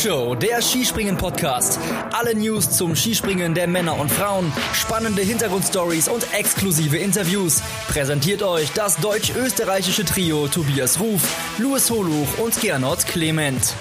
[0.00, 1.78] Flugshow, der Skispringen-Podcast.
[2.12, 7.62] Alle News zum Skispringen der Männer und Frauen, spannende Hintergrundstories und exklusive Interviews.
[7.86, 11.22] Präsentiert euch das deutsch-österreichische Trio Tobias Ruf,
[11.58, 13.74] Louis Holuch und Gernot Clement.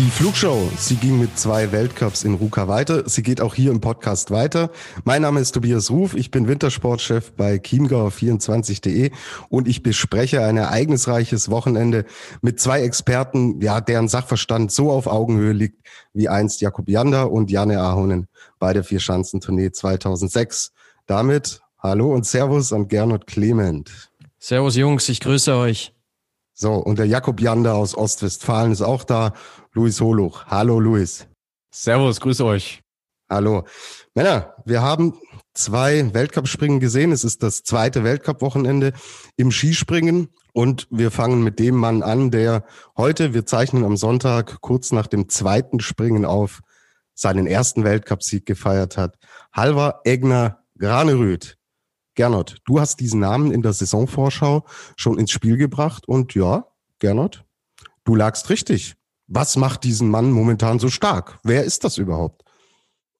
[0.00, 3.06] Die Flugshow, sie ging mit zwei Weltcups in Ruka weiter.
[3.06, 4.70] Sie geht auch hier im Podcast weiter.
[5.04, 6.14] Mein Name ist Tobias Ruf.
[6.14, 9.10] Ich bin Wintersportchef bei chiemgau24.de
[9.50, 12.06] und ich bespreche ein ereignisreiches Wochenende
[12.40, 17.50] mit zwei Experten, ja, deren Sachverstand so auf Augenhöhe liegt wie einst Jakob Jander und
[17.50, 18.26] Janne Ahonen
[18.58, 20.72] bei der Vierschanzentournee 2006.
[21.04, 23.90] Damit hallo und Servus an Gernot Clement.
[24.38, 25.92] Servus Jungs, ich grüße euch.
[26.52, 29.32] So, und der Jakob Jander aus Ostwestfalen ist auch da.
[29.72, 30.46] Luis Holuch.
[30.46, 31.26] Hallo, Luis.
[31.72, 32.82] Servus, grüße euch.
[33.30, 33.64] Hallo.
[34.14, 35.14] Männer, wir haben
[35.54, 37.12] zwei Weltcup-Springen gesehen.
[37.12, 38.92] Es ist das zweite Weltcup-Wochenende
[39.36, 40.28] im Skispringen.
[40.52, 42.64] Und wir fangen mit dem Mann an, der
[42.96, 46.60] heute, wir zeichnen am Sonntag kurz nach dem zweiten Springen auf,
[47.14, 49.16] seinen ersten Weltcupsieg gefeiert hat.
[49.52, 51.59] Halvar Egner Granerüth.
[52.20, 56.66] Gernot, du hast diesen Namen in der Saisonvorschau schon ins Spiel gebracht und ja,
[56.98, 57.46] Gernot,
[58.04, 58.96] du lagst richtig.
[59.26, 61.38] Was macht diesen Mann momentan so stark?
[61.44, 62.42] Wer ist das überhaupt?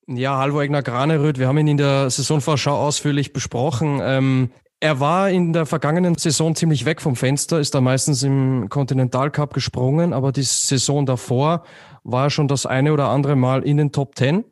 [0.07, 4.01] Ja, Halvo Egner Graneröd, wir haben ihn in der Saisonvorschau ausführlich besprochen.
[4.03, 8.69] Ähm, er war in der vergangenen Saison ziemlich weg vom Fenster, ist da meistens im
[8.69, 11.65] Continental Cup gesprungen, aber die Saison davor
[12.05, 14.45] war er schon das eine oder andere Mal in den Top Ten.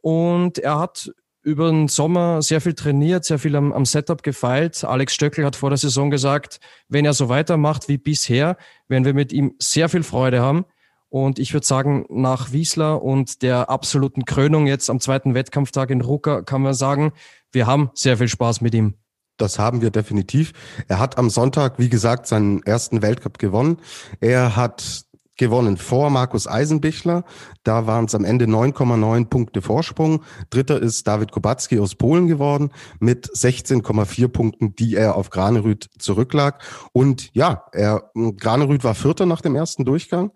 [0.00, 4.84] Und er hat über den Sommer sehr viel trainiert, sehr viel am, am, Setup gefeilt.
[4.84, 8.56] Alex Stöckel hat vor der Saison gesagt, wenn er so weitermacht wie bisher,
[8.88, 10.64] werden wir mit ihm sehr viel Freude haben.
[11.08, 16.02] Und ich würde sagen, nach Wiesler und der absoluten Krönung jetzt am zweiten Wettkampftag in
[16.02, 17.12] Rucker kann man sagen,
[17.52, 18.94] wir haben sehr viel Spaß mit ihm.
[19.36, 20.52] Das haben wir definitiv.
[20.86, 23.78] Er hat am Sonntag, wie gesagt, seinen ersten Weltcup gewonnen.
[24.20, 25.06] Er hat
[25.40, 27.24] gewonnen vor Markus Eisenbichler.
[27.64, 30.22] Da waren es am Ende 9,9 Punkte Vorsprung.
[30.50, 32.70] Dritter ist David Kubacki aus Polen geworden
[33.00, 36.62] mit 16,4 Punkten, die er auf Granerüth zurücklag.
[36.92, 40.30] Und ja, er, Granerüth war Vierter nach dem ersten Durchgang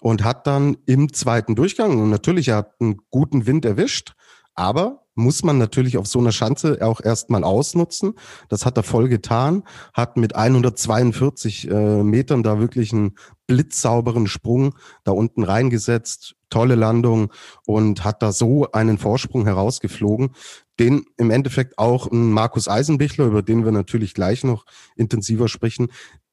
[0.00, 4.14] und hat dann im zweiten Durchgang, und natürlich, er hat einen guten Wind erwischt,
[4.54, 8.14] aber muss man natürlich auf so einer Schanze auch erstmal ausnutzen.
[8.48, 9.62] Das hat er voll getan,
[9.94, 13.16] hat mit 142 äh, Metern da wirklich einen
[13.46, 17.32] blitzsauberen Sprung da unten reingesetzt, tolle Landung
[17.66, 20.34] und hat da so einen Vorsprung herausgeflogen,
[20.78, 24.64] den im Endeffekt auch ein Markus Eisenbichler, über den wir natürlich gleich noch
[24.96, 25.88] intensiver sprechen,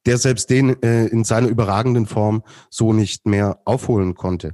[0.06, 4.54] der selbst den äh, in seiner überragenden Form so nicht mehr aufholen konnte.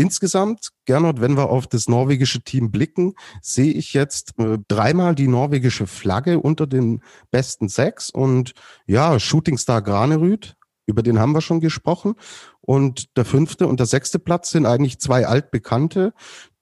[0.00, 5.26] Insgesamt, Gernot, wenn wir auf das norwegische Team blicken, sehe ich jetzt äh, dreimal die
[5.26, 8.52] norwegische Flagge unter den besten sechs und
[8.86, 10.54] ja, Shootingstar Granerüth,
[10.86, 12.14] über den haben wir schon gesprochen.
[12.60, 16.12] Und der fünfte und der sechste Platz sind eigentlich zwei altbekannte,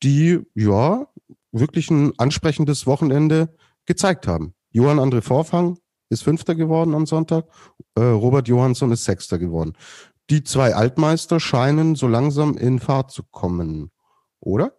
[0.03, 1.07] die ja
[1.53, 3.55] wirklich ein ansprechendes Wochenende
[3.85, 4.55] gezeigt haben.
[4.71, 5.77] Johann André Vorfang
[6.09, 7.45] ist Fünfter geworden am Sonntag,
[7.97, 9.75] äh, Robert Johansson ist Sechster geworden
[10.31, 13.91] die zwei Altmeister scheinen so langsam in Fahrt zu kommen,
[14.41, 14.73] oder?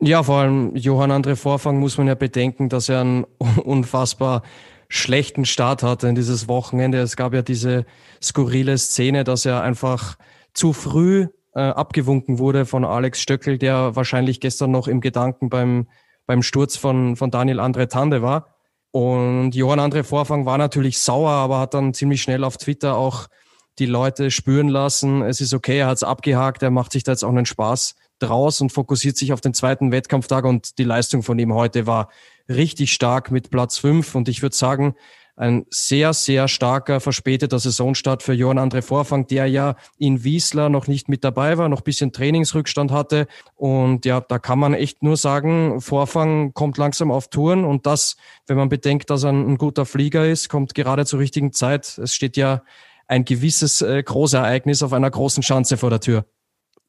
[0.00, 3.24] Ja, vor allem Johann André Vorfang muss man ja bedenken, dass er einen
[3.64, 4.42] unfassbar
[4.88, 6.98] schlechten Start hatte in dieses Wochenende.
[6.98, 7.86] Es gab ja diese
[8.20, 10.16] skurrile Szene, dass er einfach
[10.54, 15.88] zu früh äh, abgewunken wurde von Alex Stöckel, der wahrscheinlich gestern noch im Gedanken beim,
[16.26, 18.48] beim Sturz von, von Daniel André Tande war.
[18.90, 23.28] Und Johann André Vorfang war natürlich sauer, aber hat dann ziemlich schnell auf Twitter auch
[23.78, 27.12] die Leute spüren lassen, es ist okay, er hat es abgehakt, er macht sich da
[27.12, 31.22] jetzt auch einen Spaß draus und fokussiert sich auf den zweiten Wettkampftag und die Leistung
[31.22, 32.08] von ihm heute war
[32.48, 34.94] richtig stark mit Platz fünf und ich würde sagen,
[35.34, 40.88] ein sehr, sehr starker, verspäteter Saisonstart für Johann André Vorfang, der ja in Wiesler noch
[40.88, 43.26] nicht mit dabei war, noch bisschen Trainingsrückstand hatte.
[43.54, 48.16] Und ja, da kann man echt nur sagen, Vorfang kommt langsam auf Touren und das,
[48.46, 51.98] wenn man bedenkt, dass er ein guter Flieger ist, kommt gerade zur richtigen Zeit.
[51.98, 52.62] Es steht ja
[53.06, 56.24] ein gewisses äh, Großereignis auf einer großen Schanze vor der Tür.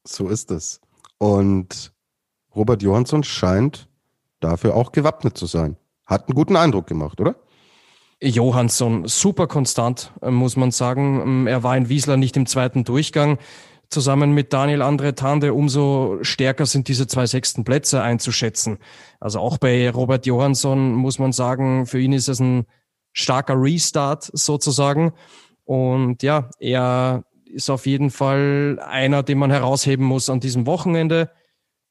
[0.06, 0.80] So ist es.
[1.18, 1.92] Und
[2.54, 3.88] Robert Johansson scheint
[4.40, 5.76] dafür auch gewappnet zu sein.
[6.06, 7.36] Hat einen guten Eindruck gemacht, oder?
[8.20, 11.20] Johansson, super konstant, äh, muss man sagen.
[11.20, 13.38] Ähm, er war in Wiesler nicht im zweiten Durchgang.
[13.90, 18.78] Zusammen mit Daniel Andre Tande umso stärker sind diese zwei sechsten Plätze einzuschätzen.
[19.20, 22.66] Also auch bei Robert Johansson muss man sagen, für ihn ist es ein
[23.12, 25.12] starker Restart sozusagen.
[25.64, 31.30] Und ja, er ist auf jeden Fall einer, den man herausheben muss an diesem Wochenende.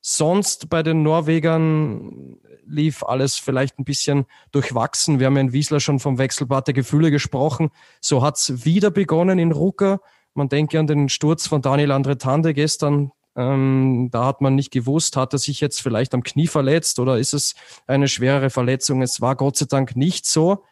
[0.02, 5.20] Sonst bei den Norwegern lief alles vielleicht ein bisschen durchwachsen.
[5.20, 7.70] Wir haben in Wiesler schon vom Wechselbad der Gefühle gesprochen.
[8.02, 10.02] So hat's wieder begonnen in Rucker.
[10.34, 13.12] Man denke an den Sturz von Daniel Andretande gestern.
[13.36, 17.18] Ähm, da hat man nicht gewusst, hat er sich jetzt vielleicht am Knie verletzt oder
[17.18, 17.56] ist es
[17.88, 19.02] eine schwerere Verletzung?
[19.02, 20.64] Es war Gott sei Dank nicht so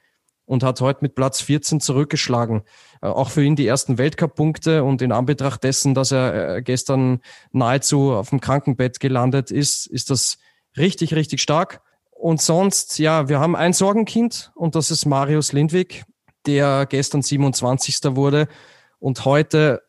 [0.51, 2.63] und hat heute mit Platz 14 zurückgeschlagen.
[3.01, 7.21] Äh, auch für ihn die ersten Weltcup-Punkte und in Anbetracht dessen, dass er äh, gestern
[7.53, 10.39] nahezu auf dem Krankenbett gelandet ist, ist das
[10.75, 11.79] richtig, richtig stark.
[12.11, 16.03] Und sonst, ja, wir haben ein Sorgenkind und das ist Marius Lindwig,
[16.45, 17.99] der gestern 27.
[18.17, 18.49] wurde
[18.99, 19.83] und heute,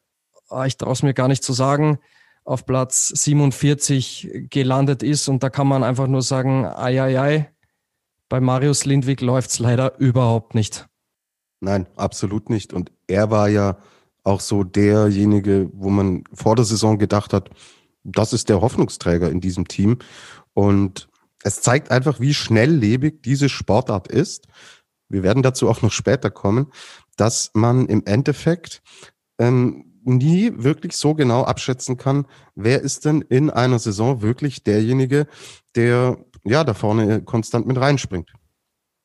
[0.48, 1.98] ah, ich traue es mir gar nicht zu sagen,
[2.44, 5.26] auf Platz 47 gelandet ist.
[5.26, 7.51] Und da kann man einfach nur sagen, ai, ai, ai,
[8.32, 10.88] bei Marius Lindwig läuft es leider überhaupt nicht.
[11.61, 12.73] Nein, absolut nicht.
[12.73, 13.76] Und er war ja
[14.25, 17.50] auch so derjenige, wo man vor der Saison gedacht hat,
[18.05, 19.99] das ist der Hoffnungsträger in diesem Team.
[20.55, 21.11] Und
[21.43, 24.46] es zeigt einfach, wie schnelllebig diese Sportart ist.
[25.11, 26.73] Wir werden dazu auch noch später kommen,
[27.19, 28.81] dass man im Endeffekt
[29.38, 35.26] ähm, nie wirklich so genau abschätzen kann, wer ist denn in einer Saison wirklich derjenige,
[35.75, 38.32] der ja, da vorne konstant mit reinspringt.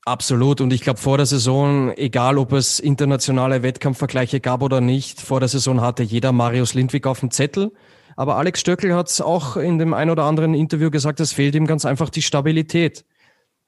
[0.05, 0.61] Absolut.
[0.61, 5.41] Und ich glaube, vor der Saison, egal ob es internationale Wettkampfvergleiche gab oder nicht, vor
[5.41, 7.73] der Saison hatte jeder Marius Lindwig auf dem Zettel.
[8.15, 11.67] Aber Alex Stöckel hat auch in dem ein oder anderen Interview gesagt, es fehlt ihm
[11.67, 13.05] ganz einfach die Stabilität.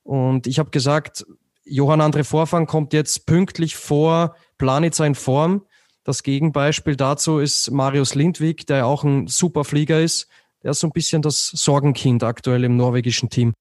[0.03, 1.25] Und ich habe gesagt,
[1.65, 5.65] Johann Andre Vorfang kommt jetzt pünktlich vor Planitzer in Form.
[6.03, 10.27] Das Gegenbeispiel dazu ist Marius Lindwig, der auch ein super Flieger ist.
[10.63, 13.53] Der ist so ein bisschen das Sorgenkind aktuell im norwegischen Team.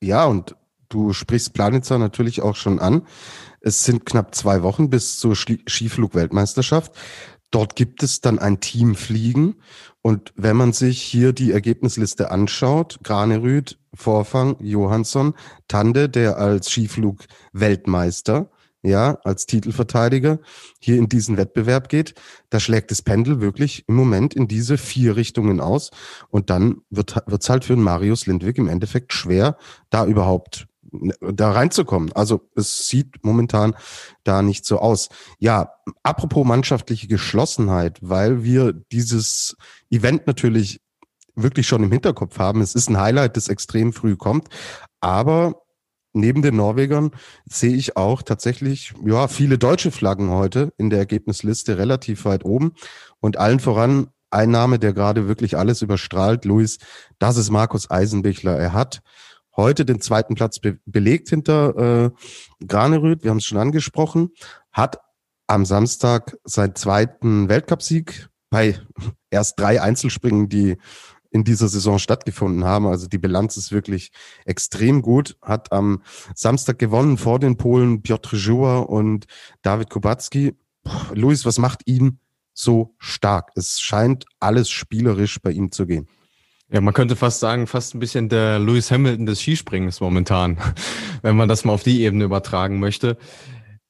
[0.00, 0.56] Ja, und
[0.88, 3.06] du sprichst Planitzer natürlich auch schon an.
[3.60, 6.92] Es sind knapp zwei Wochen bis zur Skiflug-Weltmeisterschaft.
[7.50, 9.62] Dort gibt es dann ein Teamfliegen.
[10.02, 15.34] Und wenn man sich hier die Ergebnisliste anschaut, Granerüth, Vorfang, Johansson,
[15.66, 18.50] Tande, der als Skiflug-Weltmeister,
[18.82, 20.38] ja, als Titelverteidiger
[20.80, 22.14] hier in diesen Wettbewerb geht,
[22.50, 25.90] da schlägt das Pendel wirklich im Moment in diese vier Richtungen aus.
[26.30, 29.56] Und dann wird es halt für einen Marius Lindwig im Endeffekt schwer,
[29.90, 30.68] da überhaupt
[31.20, 32.12] da reinzukommen.
[32.12, 33.74] Also es sieht momentan
[34.24, 35.08] da nicht so aus.
[35.38, 35.72] Ja,
[36.02, 39.56] apropos mannschaftliche Geschlossenheit, weil wir dieses
[39.90, 40.80] Event natürlich
[41.34, 42.60] wirklich schon im Hinterkopf haben.
[42.60, 44.48] Es ist ein Highlight, das extrem früh kommt.
[45.00, 45.62] Aber
[46.12, 47.10] neben den Norwegern
[47.46, 52.72] sehe ich auch tatsächlich ja viele deutsche Flaggen heute in der Ergebnisliste relativ weit oben.
[53.20, 56.78] Und allen voran ein Name, der gerade wirklich alles überstrahlt, Luis,
[57.18, 58.56] das ist Markus Eisenbichler.
[58.56, 59.00] Er hat
[59.56, 62.10] heute den zweiten Platz be belegt hinter äh,
[62.66, 64.30] Granerüth, wir haben es schon angesprochen,
[64.72, 64.98] hat
[65.46, 68.28] am Samstag seinen zweiten Weltcupsieg.
[68.50, 68.78] Bei
[69.30, 70.78] erst drei Einzelspringen, die
[71.30, 72.86] in dieser Saison stattgefunden haben.
[72.86, 74.12] Also die Bilanz ist wirklich
[74.44, 75.36] extrem gut.
[75.42, 76.02] Hat am
[76.34, 79.26] Samstag gewonnen vor den Polen Piotr Jour und
[79.62, 80.54] David Kubacki.
[81.12, 82.20] Luis, was macht ihn
[82.54, 83.50] so stark?
[83.54, 86.08] Es scheint alles spielerisch bei ihm zu gehen.
[86.70, 90.58] Ja, man könnte fast sagen, fast ein bisschen der Lewis Hamilton des Skispringens momentan,
[91.22, 93.16] wenn man das mal auf die Ebene übertragen möchte.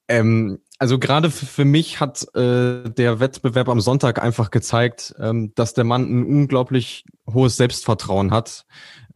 [0.07, 5.75] Ähm, also gerade für mich hat äh, der Wettbewerb am Sonntag einfach gezeigt, ähm, dass
[5.75, 8.65] der Mann ein unglaublich hohes Selbstvertrauen hat.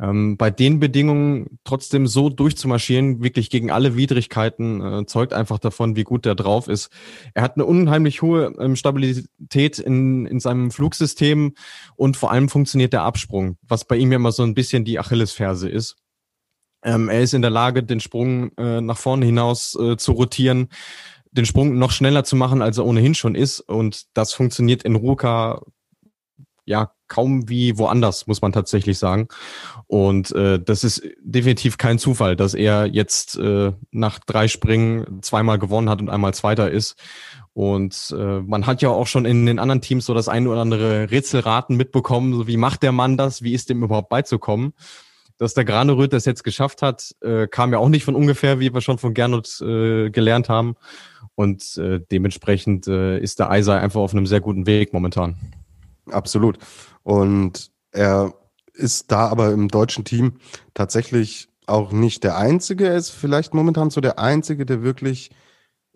[0.00, 5.95] Ähm, bei den Bedingungen trotzdem so durchzumarschieren, wirklich gegen alle Widrigkeiten, äh, zeugt einfach davon,
[5.95, 6.90] wie gut der drauf ist.
[7.35, 11.54] Er hat eine unheimlich hohe ähm, Stabilität in, in seinem Flugsystem
[11.95, 14.99] und vor allem funktioniert der Absprung, was bei ihm ja immer so ein bisschen die
[14.99, 15.95] Achillesferse ist.
[16.85, 20.69] Ähm, er ist in der Lage, den Sprung äh, nach vorne hinaus äh, zu rotieren
[21.32, 23.60] den Sprung noch schneller zu machen, als er ohnehin schon ist.
[23.60, 25.62] Und das funktioniert in Ruka
[26.64, 29.28] ja kaum wie woanders, muss man tatsächlich sagen.
[29.86, 35.58] Und äh, das ist definitiv kein Zufall, dass er jetzt äh, nach drei Springen zweimal
[35.58, 36.96] gewonnen hat und einmal Zweiter ist.
[37.52, 40.60] Und äh, man hat ja auch schon in den anderen Teams so das ein oder
[40.60, 44.72] andere Rätselraten mitbekommen, so wie macht der Mann das, wie ist dem überhaupt beizukommen
[45.38, 48.72] dass der Graneröd das jetzt geschafft hat, äh, kam ja auch nicht von ungefähr, wie
[48.72, 50.76] wir schon von Gernot äh, gelernt haben.
[51.34, 55.36] Und äh, dementsprechend äh, ist der Eiser einfach auf einem sehr guten Weg momentan.
[56.10, 56.58] Absolut.
[57.02, 58.34] Und er
[58.74, 60.38] ist da aber im deutschen Team
[60.74, 62.88] tatsächlich auch nicht der Einzige.
[62.88, 65.30] Er ist vielleicht momentan so der Einzige, der wirklich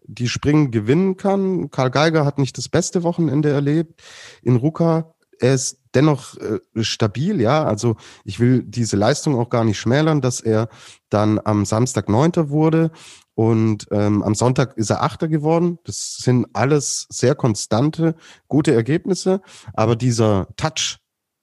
[0.04, 1.70] die Springen gewinnen kann.
[1.70, 4.02] Karl Geiger hat nicht das beste Wochenende erlebt.
[4.42, 7.64] In Ruka er ist dennoch äh, stabil, ja.
[7.64, 10.68] Also ich will diese Leistung auch gar nicht schmälern, dass er
[11.08, 12.90] dann am Samstag Neunter wurde
[13.36, 15.78] und ähm, am Sonntag ist er Achter geworden.
[15.84, 18.16] Das sind alles sehr konstante,
[18.48, 19.42] gute Ergebnisse.
[19.74, 20.96] Aber dieser Touch,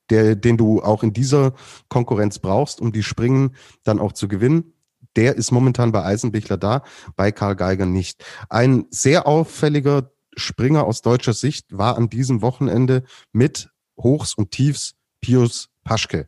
[0.09, 1.53] der, den du auch in dieser
[1.89, 4.73] Konkurrenz brauchst, um die Springen dann auch zu gewinnen.
[5.15, 6.81] Der ist momentan bei Eisenbichler da,
[7.15, 8.25] bei Karl Geiger nicht.
[8.49, 13.69] Ein sehr auffälliger Springer aus deutscher Sicht war an diesem Wochenende mit
[13.99, 16.27] Hochs und Tiefs Pius Paschke.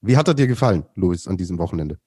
[0.00, 1.98] Wie hat er dir gefallen, Luis, an diesem Wochenende?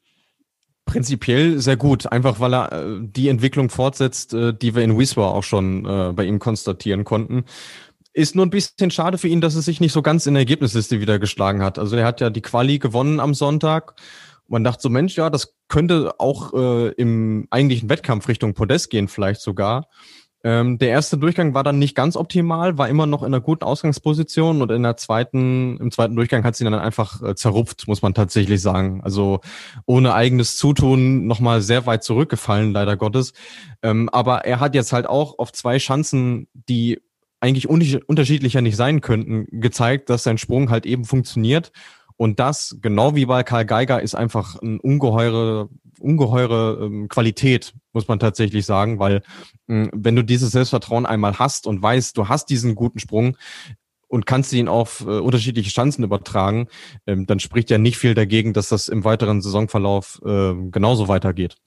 [0.88, 5.28] Prinzipiell sehr gut, einfach weil er äh, die Entwicklung fortsetzt, äh, die wir in Wiswa
[5.28, 7.44] auch schon äh, bei ihm konstatieren konnten.
[8.14, 10.42] Ist nur ein bisschen schade für ihn, dass es sich nicht so ganz in der
[10.42, 11.78] Ergebnisliste wieder geschlagen hat.
[11.78, 13.96] Also er hat ja die Quali gewonnen am Sonntag.
[14.48, 19.10] Man dachte so, Mensch, ja, das könnte auch äh, im eigentlichen Wettkampf Richtung Podest gehen,
[19.10, 19.90] vielleicht sogar.
[20.48, 23.66] Ähm, der erste Durchgang war dann nicht ganz optimal, war immer noch in einer guten
[23.66, 28.02] Ausgangsposition und in der zweiten, im zweiten Durchgang hat sie dann einfach äh, zerrupft, muss
[28.02, 29.02] man tatsächlich sagen.
[29.04, 29.42] Also
[29.86, 33.34] ohne eigenes Zutun nochmal sehr weit zurückgefallen, leider Gottes.
[33.84, 37.02] Ähm, aber er hat jetzt halt auch auf zwei Chancen, die
[37.42, 41.74] eigentlich unterschiedlicher nicht sein könnten, gezeigt, dass sein Sprung halt eben funktioniert
[42.18, 45.70] und das, genau wie bei Karl Geiger, ist einfach eine ungeheure,
[46.00, 49.18] ungeheure ähm, Qualität, muss man tatsächlich sagen, weil
[49.68, 53.38] äh, wenn du dieses Selbstvertrauen einmal hast und weißt, du hast diesen guten Sprung,
[54.10, 56.68] und kannst ihn auf äh, unterschiedliche Chancen übertragen,
[57.06, 61.58] ähm, dann spricht ja nicht viel dagegen, dass das im weiteren Saisonverlauf äh, genauso weitergeht.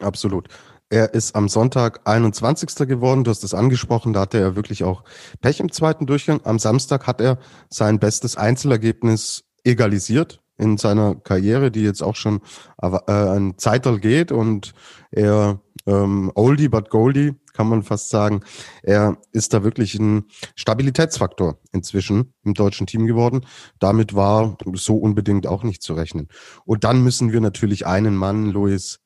[0.00, 0.48] Absolut.
[0.90, 2.88] Er ist am Sonntag 21.
[2.88, 3.22] geworden.
[3.22, 4.14] Du hast es angesprochen.
[4.14, 5.04] Da hatte er wirklich auch
[5.40, 6.40] Pech im zweiten Durchgang.
[6.44, 12.40] Am Samstag hat er sein bestes Einzelergebnis egalisiert in seiner Karriere, die jetzt auch schon
[12.82, 14.72] äh, ein Zeitl geht und
[15.10, 18.42] er ähm, Oldie but Goldie, kann man fast sagen.
[18.82, 20.24] Er ist da wirklich ein
[20.54, 23.46] Stabilitätsfaktor inzwischen im deutschen Team geworden.
[23.78, 26.28] Damit war so unbedingt auch nicht zu rechnen.
[26.64, 29.00] Und dann müssen wir natürlich einen Mann, Luis,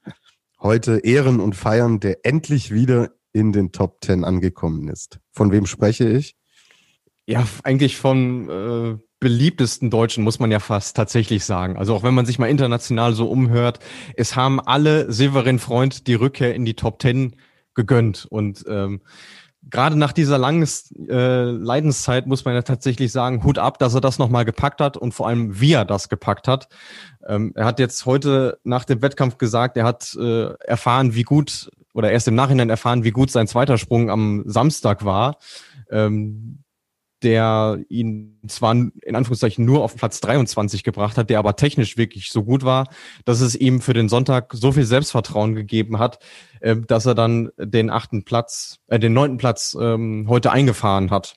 [0.60, 5.18] heute ehren und feiern, der endlich wieder in den Top Ten angekommen ist.
[5.30, 6.36] Von wem spreche ich?
[7.26, 11.76] Ja, eigentlich von äh, beliebtesten Deutschen, muss man ja fast tatsächlich sagen.
[11.76, 13.78] Also auch wenn man sich mal international so umhört,
[14.16, 17.36] es haben alle Severin Freund die Rückkehr in die Top Ten
[17.74, 18.26] gegönnt.
[18.28, 19.00] Und ähm,
[19.70, 20.68] gerade nach dieser langen
[21.08, 24.96] äh, Leidenszeit muss man ja tatsächlich sagen, Hut ab, dass er das nochmal gepackt hat
[24.96, 26.66] und vor allem, wie er das gepackt hat.
[27.24, 31.70] Ähm, er hat jetzt heute nach dem Wettkampf gesagt, er hat äh, erfahren, wie gut,
[31.94, 35.36] oder erst im Nachhinein erfahren, wie gut sein zweiter Sprung am Samstag war.
[35.92, 36.64] Ähm,
[37.22, 42.30] der ihn zwar in Anführungszeichen nur auf Platz 23 gebracht hat, der aber technisch wirklich
[42.30, 42.88] so gut war,
[43.24, 46.18] dass es ihm für den Sonntag so viel Selbstvertrauen gegeben hat,
[46.60, 51.36] äh, dass er dann den achten Platz, äh, den neunten Platz ähm, heute eingefahren hat.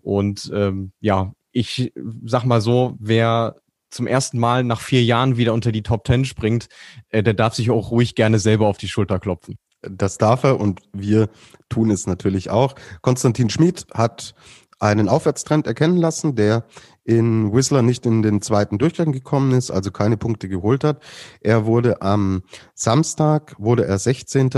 [0.00, 1.92] Und ähm, ja, ich
[2.24, 3.56] sag mal so, wer
[3.90, 6.68] zum ersten Mal nach vier Jahren wieder unter die Top Ten springt,
[7.10, 9.58] äh, der darf sich auch ruhig gerne selber auf die Schulter klopfen.
[9.82, 11.28] Das darf er und wir
[11.68, 12.74] tun es natürlich auch.
[13.00, 14.34] Konstantin Schmid hat
[14.82, 16.64] einen Aufwärtstrend erkennen lassen, der
[17.04, 21.02] in Whistler nicht in den zweiten Durchgang gekommen ist, also keine Punkte geholt hat.
[21.40, 22.42] Er wurde am
[22.74, 24.50] Samstag, wurde er 16.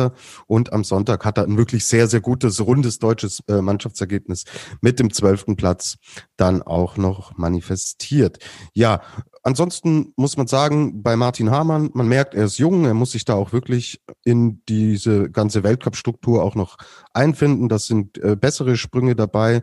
[0.47, 4.45] und am Sonntag hat er ein wirklich sehr, sehr gutes, rundes deutsches äh, Mannschaftsergebnis
[4.81, 5.57] mit dem 12.
[5.57, 5.97] Platz
[6.37, 8.39] dann auch noch manifestiert.
[8.73, 9.03] Ja,
[9.47, 13.27] Ansonsten muss man sagen, bei Martin Hamann, man merkt, er ist jung, er muss sich
[13.27, 16.79] da auch wirklich in diese ganze Weltcup-Struktur auch noch
[17.13, 17.69] einfinden.
[17.69, 19.63] Das sind äh, bessere Sprünge dabei.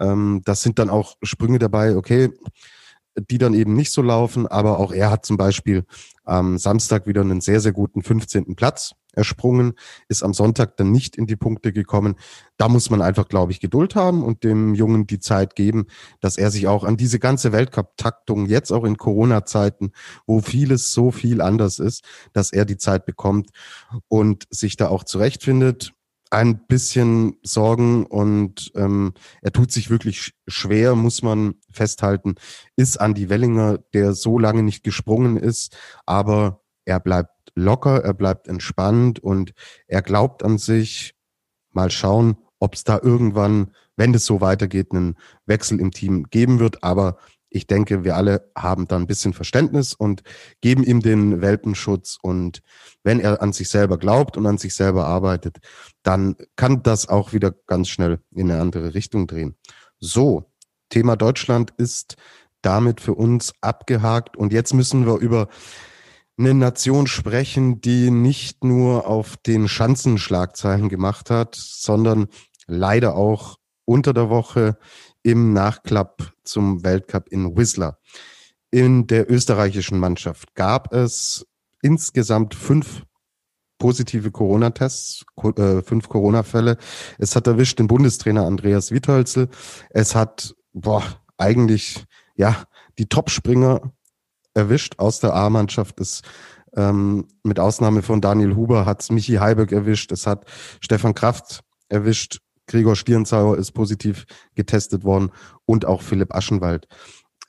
[0.00, 2.32] Ähm, das sind dann auch Sprünge dabei, okay,
[3.16, 5.84] die dann eben nicht so laufen, aber auch er hat zum Beispiel
[6.24, 8.56] am Samstag wieder einen sehr, sehr guten 15.
[8.56, 9.74] Platz ersprungen,
[10.08, 12.16] ist am Sonntag dann nicht in die Punkte gekommen.
[12.56, 15.86] Da muss man einfach, glaube ich, Geduld haben und dem Jungen die Zeit geben,
[16.20, 19.92] dass er sich auch an diese ganze Weltcup-Taktung, jetzt auch in Corona-Zeiten,
[20.26, 23.50] wo vieles so viel anders ist, dass er die Zeit bekommt
[24.08, 25.92] und sich da auch zurechtfindet.
[26.32, 32.36] Ein bisschen Sorgen und ähm, er tut sich wirklich schwer, muss man festhalten,
[32.76, 35.76] ist Andy Wellinger, der so lange nicht gesprungen ist,
[36.06, 39.52] aber er bleibt locker, er bleibt entspannt und
[39.86, 41.14] er glaubt an sich.
[41.72, 46.58] Mal schauen, ob es da irgendwann, wenn es so weitergeht, einen Wechsel im Team geben
[46.58, 46.82] wird.
[46.82, 47.16] Aber
[47.48, 50.22] ich denke, wir alle haben da ein bisschen Verständnis und
[50.60, 52.18] geben ihm den Welpenschutz.
[52.22, 52.60] Und
[53.02, 55.58] wenn er an sich selber glaubt und an sich selber arbeitet,
[56.02, 59.56] dann kann das auch wieder ganz schnell in eine andere Richtung drehen.
[59.98, 60.52] So,
[60.90, 62.16] Thema Deutschland ist
[62.62, 64.36] damit für uns abgehakt.
[64.36, 65.48] Und jetzt müssen wir über
[66.40, 72.28] eine Nation sprechen, die nicht nur auf den Schanzenschlagzeilen gemacht hat, sondern
[72.66, 74.78] leider auch unter der Woche
[75.22, 77.98] im Nachklapp zum Weltcup in Whistler.
[78.70, 81.46] In der österreichischen Mannschaft gab es
[81.82, 83.02] insgesamt fünf
[83.78, 86.78] positive Corona-Tests, äh, fünf Corona-Fälle.
[87.18, 89.48] Es hat erwischt den Bundestrainer Andreas Witthölzel.
[89.90, 91.02] Es hat, boah,
[91.36, 92.04] eigentlich
[92.34, 92.64] ja,
[92.98, 93.92] die Topspringer
[94.54, 96.00] erwischt aus der A-Mannschaft.
[96.00, 96.22] Es
[96.76, 100.44] ähm, mit Ausnahme von Daniel Huber hat es Michi Heiberg erwischt, es hat
[100.80, 105.32] Stefan Kraft erwischt, Gregor Stierenzauer ist positiv getestet worden
[105.66, 106.86] und auch Philipp Aschenwald.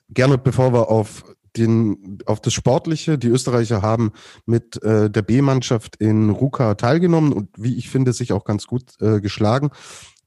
[0.08, 1.24] Gerne, bevor wir auf
[1.56, 4.12] den, auf das Sportliche, die Österreicher haben
[4.46, 9.00] mit äh, der B-Mannschaft in Ruka teilgenommen und wie ich finde, sich auch ganz gut
[9.00, 9.70] äh, geschlagen.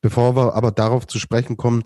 [0.06, 1.82] Bevor wir aber darauf zu sprechen kommen,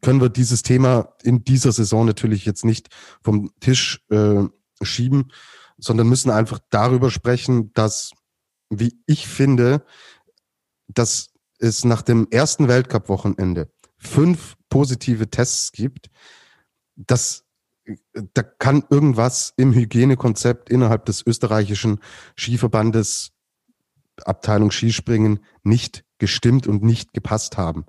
[0.00, 2.88] können wir dieses Thema in dieser Saison natürlich jetzt nicht
[3.22, 4.42] vom Tisch äh,
[4.82, 5.30] schieben,
[5.78, 8.14] sondern müssen einfach darüber sprechen, dass,
[8.68, 9.86] wie ich finde,
[10.88, 16.10] dass es nach dem ersten Weltcup-Wochenende fünf positive Tests gibt,
[16.96, 17.44] dass
[18.34, 22.00] da kann irgendwas im Hygienekonzept innerhalb des österreichischen
[22.36, 23.30] Skiverbandes
[24.24, 27.84] Abteilung Skispringen nicht gestimmt und nicht gepasst haben.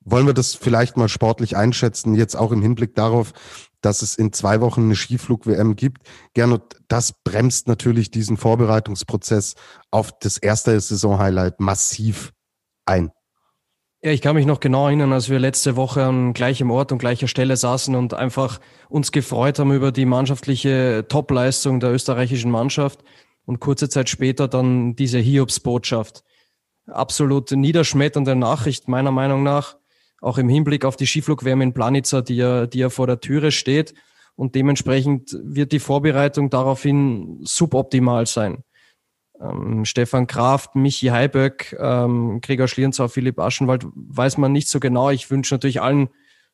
[0.00, 3.34] Wollen wir das vielleicht mal sportlich einschätzen, jetzt auch im Hinblick darauf,
[3.82, 5.98] dass es in zwei Wochen eine Skiflug-WM gibt.
[6.32, 9.54] Gernot, das bremst natürlich diesen Vorbereitungsprozess
[9.90, 12.32] auf das erste Saisonhighlight massiv
[12.86, 13.10] ein.
[14.02, 16.98] Ja, ich kann mich noch genau erinnern, als wir letzte Woche an gleichem Ort und
[16.98, 23.04] gleicher Stelle saßen und einfach uns gefreut haben über die mannschaftliche Topleistung der österreichischen Mannschaft
[23.44, 26.24] und kurze Zeit später dann diese Hiobs-Botschaft.
[26.86, 29.76] Absolut niederschmetternde Nachricht meiner Meinung nach
[30.24, 33.52] auch im Hinblick auf die Skiflugwärme in Planica, die ja, die ja vor der Türe
[33.52, 33.94] steht.
[34.36, 38.64] Und dementsprechend wird die Vorbereitung daraufhin suboptimal sein.
[39.40, 45.10] Ähm, Stefan Kraft, Michi Heiböck, ähm, Gregor Schlierenzau, Philipp Aschenwald, weiß man nicht so genau.
[45.10, 46.08] Ich wünsche natürlich allen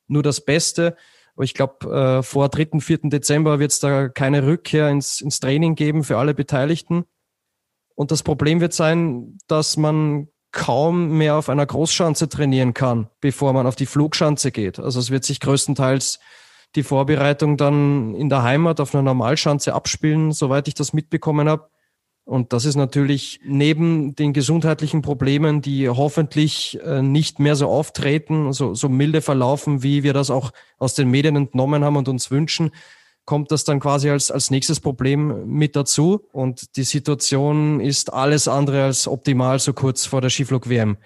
[0.07, 0.97] nur das Beste.
[1.35, 3.09] Aber ich glaube, äh, vor 3., 4.
[3.09, 7.05] Dezember wird es da keine Rückkehr ins, ins Training geben für alle Beteiligten.
[7.95, 13.53] Und das Problem wird sein, dass man kaum mehr auf einer Großschanze trainieren kann, bevor
[13.53, 14.79] man auf die Flugschanze geht.
[14.79, 16.19] Also es wird sich größtenteils
[16.75, 21.69] die Vorbereitung dann in der Heimat auf einer Normalschanze abspielen, soweit ich das mitbekommen habe.
[22.23, 28.53] Und das ist natürlich neben den gesundheitlichen Problemen, die hoffentlich äh, nicht mehr so auftreten,
[28.53, 32.29] so, so milde verlaufen, wie wir das auch aus den Medien entnommen haben und uns
[32.29, 32.71] wünschen,
[33.31, 36.27] kommt das dann quasi als, als nächstes Problem mit dazu.
[36.33, 40.97] Und die Situation ist alles andere als optimal so kurz vor der Skiflug-WM.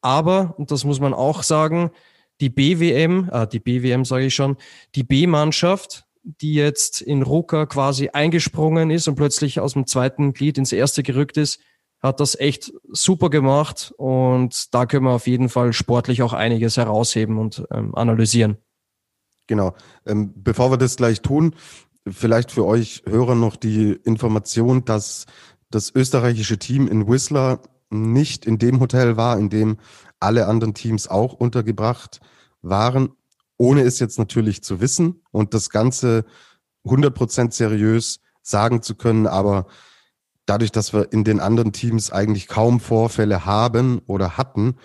[0.00, 1.92] Aber, und das muss man auch sagen,
[2.40, 4.56] die BWM, äh, die BWM sage ich schon,
[4.96, 10.58] die B-Mannschaft, die jetzt in Ruka quasi eingesprungen ist und plötzlich aus dem zweiten Glied
[10.58, 11.60] ins erste gerückt ist,
[12.00, 16.76] hat das echt super gemacht und da können wir auf jeden Fall sportlich auch einiges
[16.76, 18.58] herausheben und ähm, analysieren.
[19.48, 19.74] Genau.
[20.06, 21.56] Ähm, bevor wir das gleich tun,
[22.06, 25.26] vielleicht für euch Hörer noch die Information, dass
[25.70, 29.78] das österreichische Team in Whistler nicht in dem Hotel war, in dem
[30.20, 32.20] alle anderen Teams auch untergebracht
[32.62, 33.10] waren,
[33.56, 36.24] ohne es jetzt natürlich zu wissen und das Ganze
[36.84, 39.26] 100% seriös sagen zu können.
[39.26, 39.66] Aber
[40.44, 44.76] dadurch, dass wir in den anderen Teams eigentlich kaum Vorfälle haben oder hatten,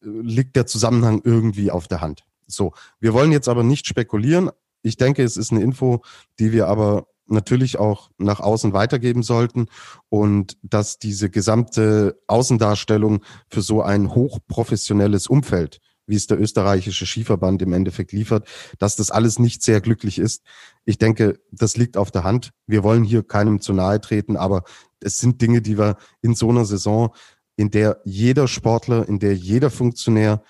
[0.00, 2.25] liegt der Zusammenhang irgendwie auf der Hand.
[2.46, 4.50] So, wir wollen jetzt aber nicht spekulieren.
[4.82, 6.02] Ich denke, es ist eine Info,
[6.38, 9.66] die wir aber natürlich auch nach außen weitergeben sollten
[10.08, 17.62] und dass diese gesamte Außendarstellung für so ein hochprofessionelles Umfeld, wie es der österreichische Skiverband
[17.62, 18.46] im Endeffekt liefert,
[18.78, 20.42] dass das alles nicht sehr glücklich ist.
[20.84, 22.52] Ich denke, das liegt auf der Hand.
[22.66, 24.62] Wir wollen hier keinem zu nahe treten, aber
[25.00, 27.12] es sind Dinge, die wir in so einer Saison,
[27.56, 30.42] in der jeder Sportler, in der jeder Funktionär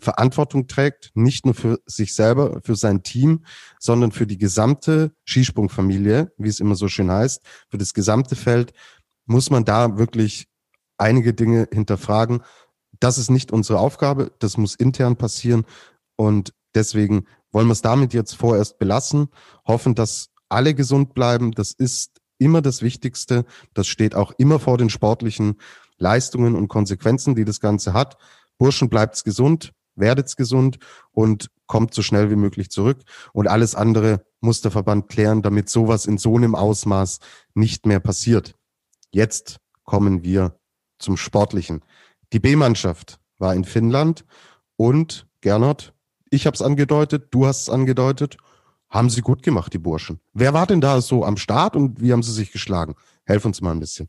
[0.00, 3.44] Verantwortung trägt, nicht nur für sich selber, für sein Team,
[3.78, 8.72] sondern für die gesamte Skisprungfamilie, wie es immer so schön heißt, für das gesamte Feld,
[9.26, 10.48] muss man da wirklich
[10.98, 12.42] einige Dinge hinterfragen.
[12.98, 15.64] Das ist nicht unsere Aufgabe, das muss intern passieren
[16.16, 19.28] und deswegen wollen wir es damit jetzt vorerst belassen,
[19.66, 21.52] hoffen, dass alle gesund bleiben.
[21.52, 23.44] Das ist immer das Wichtigste.
[23.74, 25.56] Das steht auch immer vor den sportlichen
[25.98, 28.16] Leistungen und Konsequenzen, die das Ganze hat.
[28.58, 30.78] Burschen bleibt's gesund, werdet's gesund
[31.12, 33.02] und kommt so schnell wie möglich zurück.
[33.32, 37.20] Und alles andere muss der Verband klären, damit sowas in so einem Ausmaß
[37.54, 38.54] nicht mehr passiert.
[39.12, 40.58] Jetzt kommen wir
[40.98, 41.82] zum Sportlichen.
[42.32, 44.24] Die B-Mannschaft war in Finnland
[44.76, 45.94] und Gernot,
[46.30, 48.36] ich habe es angedeutet, du hast es angedeutet,
[48.88, 50.20] haben sie gut gemacht, die Burschen.
[50.32, 52.94] Wer war denn da so am Start und wie haben sie sich geschlagen?
[53.24, 54.08] Helf uns mal ein bisschen.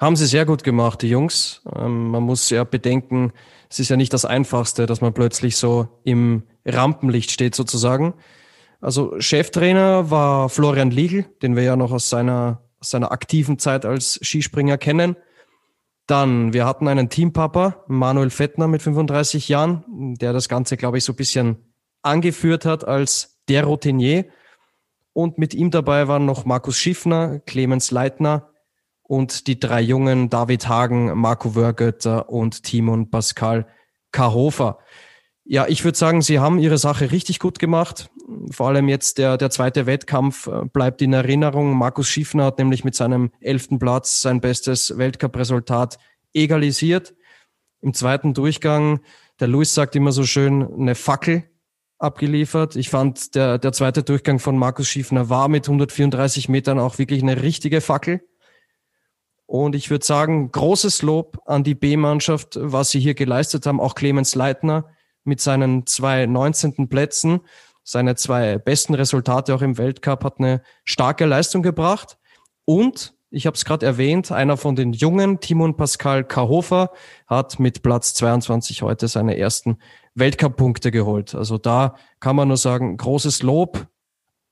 [0.00, 1.60] Haben sie sehr gut gemacht, die Jungs.
[1.76, 3.32] Ähm, man muss ja bedenken,
[3.68, 8.14] es ist ja nicht das Einfachste, dass man plötzlich so im Rampenlicht steht sozusagen.
[8.80, 13.84] Also Cheftrainer war Florian Liegel, den wir ja noch aus seiner, aus seiner aktiven Zeit
[13.84, 15.16] als Skispringer kennen.
[16.06, 21.04] Dann, wir hatten einen Teampapa, Manuel Fettner mit 35 Jahren, der das Ganze, glaube ich,
[21.04, 24.24] so ein bisschen angeführt hat als der Routinier.
[25.12, 28.49] Und mit ihm dabei waren noch Markus Schiffner, Clemens Leitner
[29.10, 33.66] und die drei Jungen David Hagen, Marco Wörgötter und Timon Pascal
[34.12, 34.78] Kahofer.
[35.42, 38.08] Ja, ich würde sagen, sie haben ihre Sache richtig gut gemacht.
[38.52, 41.76] Vor allem jetzt der, der zweite Wettkampf äh, bleibt in Erinnerung.
[41.76, 45.98] Markus Schiffner hat nämlich mit seinem elften Platz sein bestes Weltcup-Resultat
[46.32, 47.16] egalisiert.
[47.80, 49.00] Im zweiten Durchgang,
[49.40, 51.50] der Luis sagt immer so schön, eine Fackel
[51.98, 52.76] abgeliefert.
[52.76, 57.24] Ich fand, der, der zweite Durchgang von Markus Schiffner war mit 134 Metern auch wirklich
[57.24, 58.20] eine richtige Fackel.
[59.50, 63.80] Und ich würde sagen, großes Lob an die B-Mannschaft, was sie hier geleistet haben.
[63.80, 64.86] Auch Clemens Leitner
[65.24, 66.88] mit seinen zwei 19.
[66.88, 67.40] Plätzen,
[67.82, 72.16] seine zwei besten Resultate auch im Weltcup, hat eine starke Leistung gebracht.
[72.64, 76.92] Und ich habe es gerade erwähnt, einer von den Jungen, Timon Pascal Kahofer,
[77.26, 79.78] hat mit Platz 22 heute seine ersten
[80.14, 81.34] Weltcup-Punkte geholt.
[81.34, 83.88] Also da kann man nur sagen, großes Lob.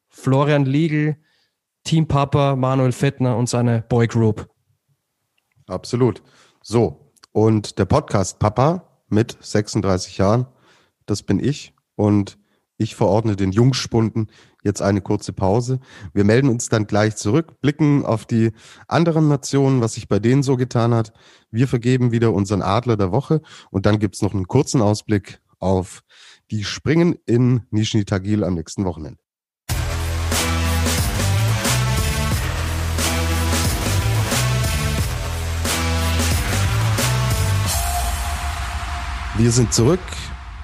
[0.09, 1.19] Florian Liegel,
[1.85, 4.49] Team Papa, Manuel Fettner und seine Boy Group.
[5.69, 6.23] Absolut.
[6.63, 10.47] So, und der Podcast Papa mit 36 Jahren,
[11.07, 11.75] das bin ich.
[11.95, 12.39] Und
[12.79, 14.31] ich verordne den Jungspunden
[14.63, 15.81] jetzt eine kurze Pause.
[16.15, 18.53] Wir melden uns dann gleich zurück, blicken auf die
[18.87, 21.13] anderen Nationen, was sich bei denen so getan hat.
[21.51, 26.03] Wir vergeben wieder unseren Adler der Woche und dann gibt's noch einen kurzen Ausblick auf
[26.51, 29.19] die Springen in Nizhny Tagil am nächsten Wochenende.
[39.39, 40.01] Wir sind zurück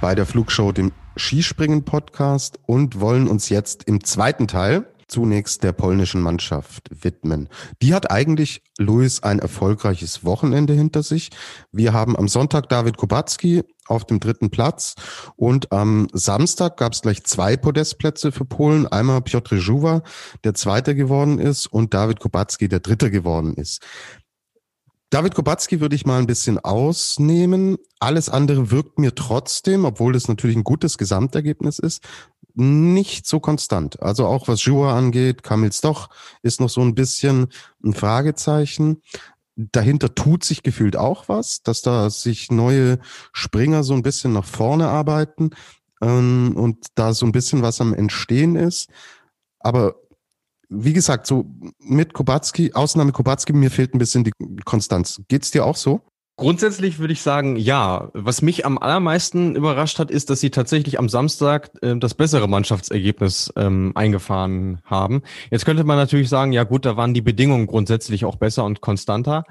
[0.00, 6.20] bei der Flugshow, dem Skispringen-Podcast und wollen uns jetzt im zweiten Teil zunächst der polnischen
[6.20, 7.48] Mannschaft widmen.
[7.82, 11.30] Die hat eigentlich, Luis, ein erfolgreiches Wochenende hinter sich.
[11.70, 14.96] Wir haben am Sonntag David Kubacki auf dem dritten Platz
[15.36, 18.88] und am Samstag gab es gleich zwei Podestplätze für Polen.
[18.88, 20.02] Einmal Piotr Żuwa,
[20.42, 23.82] der Zweite geworden ist und David Kubacki, der Dritte geworden ist.
[25.10, 27.76] David Kubacki würde ich mal ein bisschen ausnehmen.
[28.00, 32.02] Alles andere wirkt mir trotzdem, obwohl das natürlich ein gutes Gesamtergebnis ist,
[32.54, 34.00] nicht so konstant.
[34.02, 36.08] Also auch was Jura angeht, Kamils doch,
[36.42, 37.48] ist noch so ein bisschen
[37.84, 39.02] ein Fragezeichen.
[39.56, 42.98] Dahinter tut sich gefühlt auch was, dass da sich neue
[43.32, 45.50] Springer so ein bisschen nach vorne arbeiten
[46.00, 48.88] ähm, und da so ein bisschen was am Entstehen ist.
[49.60, 49.94] Aber
[50.76, 51.46] wie gesagt, so
[51.78, 54.32] mit Kubacki, Ausnahme Kubacki, mir fehlt ein bisschen die
[54.64, 55.22] Konstanz.
[55.28, 56.00] Geht's dir auch so?
[56.36, 58.10] Grundsätzlich würde ich sagen, ja.
[58.12, 62.48] Was mich am allermeisten überrascht hat, ist, dass sie tatsächlich am Samstag äh, das bessere
[62.48, 65.22] Mannschaftsergebnis ähm, eingefahren haben.
[65.50, 68.80] Jetzt könnte man natürlich sagen, ja gut, da waren die Bedingungen grundsätzlich auch besser und
[68.80, 69.44] konstanter.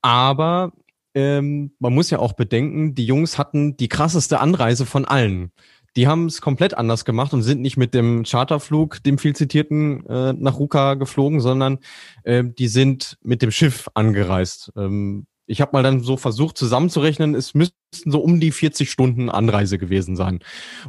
[0.00, 0.72] Aber
[1.14, 5.52] ähm, man muss ja auch bedenken, die Jungs hatten die krasseste Anreise von allen.
[5.96, 10.04] Die haben es komplett anders gemacht und sind nicht mit dem Charterflug, dem viel zitierten,
[10.06, 11.78] äh, nach Ruka geflogen, sondern
[12.24, 14.72] äh, die sind mit dem Schiff angereist.
[14.76, 19.28] Ähm, ich habe mal dann so versucht zusammenzurechnen, es müssten so um die 40 Stunden
[19.28, 20.40] Anreise gewesen sein.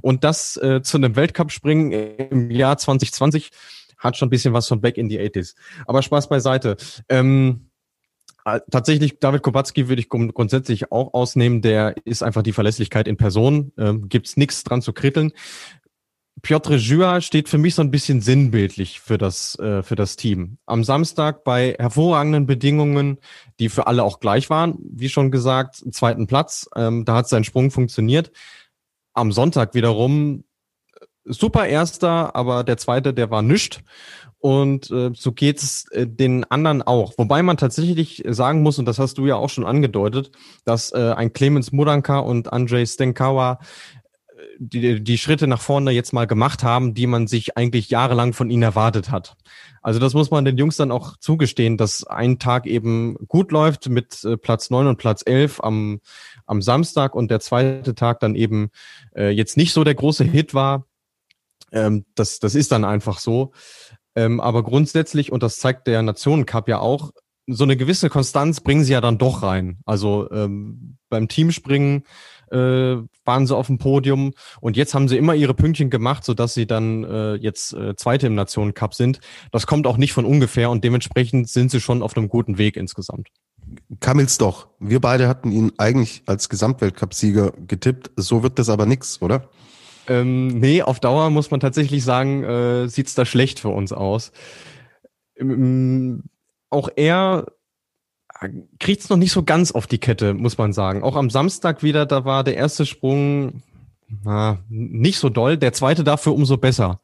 [0.01, 3.51] Und das äh, zu einem Weltcup-Springen im Jahr 2020
[3.97, 5.55] hat schon ein bisschen was von Back in the 80s.
[5.87, 6.77] Aber Spaß beiseite.
[7.09, 7.74] Ähm, äh,
[8.71, 11.61] tatsächlich, David Kubacki würde ich grundsätzlich auch ausnehmen.
[11.61, 13.71] Der ist einfach die Verlässlichkeit in Person.
[13.77, 15.31] Ähm, Gibt nichts dran zu kritteln.
[16.41, 20.57] Piotr Jua steht für mich so ein bisschen sinnbildlich für das, äh, für das Team.
[20.65, 23.17] Am Samstag bei hervorragenden Bedingungen,
[23.59, 26.69] die für alle auch gleich waren, wie schon gesagt, zweiten Platz.
[26.75, 28.31] Ähm, da hat sein Sprung funktioniert.
[29.13, 30.54] Am Sonntag wiederum äh,
[31.25, 33.81] super erster, aber der zweite, der war nischt.
[34.45, 37.13] Und äh, so geht es äh, den anderen auch.
[37.17, 40.31] Wobei man tatsächlich sagen muss, und das hast du ja auch schon angedeutet,
[40.65, 43.59] dass äh, ein Clemens Muranka und Andrzej Stenkawa
[44.37, 48.33] äh, die, die Schritte nach vorne jetzt mal gemacht haben, die man sich eigentlich jahrelang
[48.33, 49.35] von ihnen erwartet hat.
[49.81, 53.89] Also das muss man den Jungs dann auch zugestehen, dass ein Tag eben gut läuft
[53.89, 56.01] mit äh, Platz neun und Platz elf am,
[56.45, 58.69] am Samstag und der zweite Tag dann eben
[59.15, 60.85] äh, jetzt nicht so der große Hit war.
[61.75, 63.51] Ähm, das, das ist dann einfach so.
[64.15, 67.11] Ähm, aber grundsätzlich, und das zeigt der Nationencup ja auch,
[67.47, 69.77] so eine gewisse Konstanz bringen sie ja dann doch rein.
[69.85, 72.03] Also ähm, beim Teamspringen
[72.49, 72.57] äh,
[73.25, 76.65] waren sie auf dem Podium und jetzt haben sie immer ihre Pünktchen gemacht, sodass sie
[76.65, 79.19] dann äh, jetzt äh, Zweite im Nationencup sind.
[79.51, 82.77] Das kommt auch nicht von ungefähr und dementsprechend sind sie schon auf einem guten Weg
[82.77, 83.29] insgesamt.
[83.99, 84.67] Kamils doch.
[84.79, 88.11] Wir beide hatten ihn eigentlich als Gesamtweltcup-Sieger getippt.
[88.15, 89.49] So wird das aber nix, oder?
[90.07, 93.91] Ähm, nee, auf Dauer muss man tatsächlich sagen, äh, sieht es da schlecht für uns
[93.91, 94.31] aus.
[95.37, 96.23] Ähm,
[96.69, 97.47] auch er
[98.39, 101.03] äh, kriegt es noch nicht so ganz auf die Kette, muss man sagen.
[101.03, 103.63] Auch am Samstag wieder, da war der erste Sprung
[104.23, 107.01] na, nicht so doll, der zweite dafür umso besser.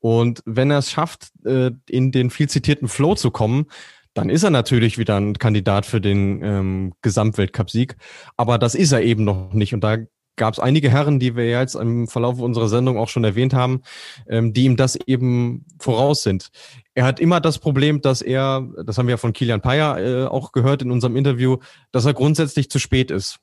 [0.00, 3.66] Und wenn er es schafft, äh, in den viel zitierten Flow zu kommen,
[4.14, 7.96] dann ist er natürlich wieder ein Kandidat für den ähm, Gesamtweltcupsieg.
[8.36, 9.72] Aber das ist er eben noch nicht.
[9.72, 9.98] Und da
[10.42, 13.82] gab es einige Herren, die wir jetzt im Verlauf unserer Sendung auch schon erwähnt haben,
[14.28, 16.50] ähm, die ihm das eben voraus sind.
[16.94, 20.50] Er hat immer das Problem, dass er, das haben wir von Kilian Payer äh, auch
[20.50, 21.58] gehört in unserem Interview,
[21.92, 23.38] dass er grundsätzlich zu spät ist.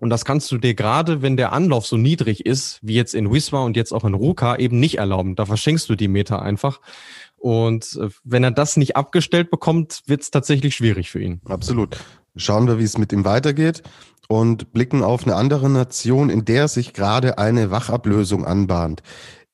[0.00, 3.32] Und das kannst du dir gerade, wenn der Anlauf so niedrig ist, wie jetzt in
[3.32, 5.36] Wismar und jetzt auch in Ruka, eben nicht erlauben.
[5.36, 6.80] Da verschenkst du die Meter einfach.
[7.36, 11.40] Und äh, wenn er das nicht abgestellt bekommt, wird es tatsächlich schwierig für ihn.
[11.44, 11.96] Absolut.
[12.34, 13.84] Schauen wir, wie es mit ihm weitergeht
[14.28, 19.02] und blicken auf eine andere Nation, in der sich gerade eine Wachablösung anbahnt.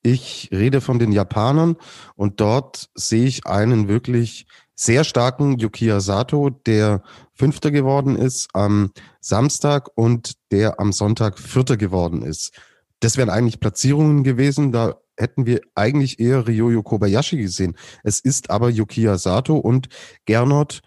[0.01, 1.77] Ich rede von den Japanern
[2.15, 8.91] und dort sehe ich einen wirklich sehr starken Yukiya Sato, der Fünfter geworden ist am
[9.21, 12.51] Samstag und der am Sonntag Vierter geworden ist.
[12.99, 17.77] Das wären eigentlich Platzierungen gewesen, da hätten wir eigentlich eher Ryoyo Kobayashi gesehen.
[18.03, 19.89] Es ist aber Yukiya Sato und
[20.25, 20.81] Gernot,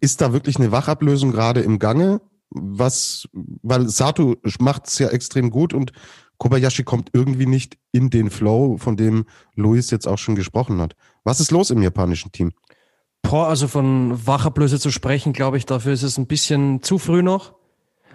[0.00, 2.20] ist da wirklich eine Wachablösung gerade im Gange?
[2.50, 5.92] Was, weil Sato macht es ja extrem gut und
[6.38, 10.94] Kobayashi kommt irgendwie nicht in den Flow, von dem Luis jetzt auch schon gesprochen hat.
[11.24, 12.52] Was ist los im japanischen Team?
[13.22, 17.22] Boah, also von Wachablöse zu sprechen, glaube ich, dafür ist es ein bisschen zu früh
[17.22, 17.54] noch.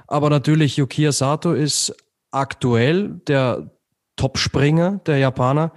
[0.08, 1.96] Aber natürlich, Yukiya Sato ist
[2.32, 3.72] aktuell der
[4.16, 5.72] Topspringer der Japaner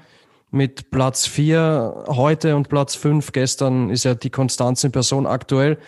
[0.56, 5.78] mit Platz 4 heute und Platz 5 gestern ist ja die Konstanz in Person aktuell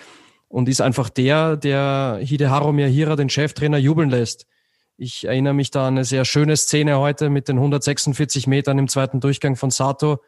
[0.49, 4.47] und ist einfach der, der Hideharu Miyahira, den Cheftrainer, jubeln lässt.
[4.97, 8.89] Ich erinnere mich da an eine sehr schöne Szene heute mit den 146 Metern im
[8.89, 10.19] zweiten Durchgang von Sato.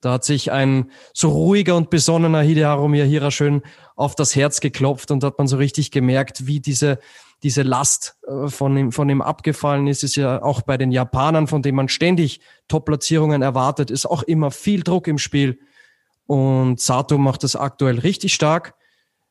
[0.00, 3.62] Da hat sich ein so ruhiger und besonnener Hideharu Miyahira schön
[3.96, 6.98] auf das Herz geklopft und hat man so richtig gemerkt, wie diese,
[7.44, 10.02] diese Last äh, von ihm, von ihm abgefallen ist.
[10.02, 14.50] Ist ja auch bei den Japanern, von denen man ständig Top-Platzierungen erwartet, ist auch immer
[14.50, 15.60] viel Druck im Spiel.
[16.26, 18.74] Und Sato macht das aktuell richtig stark.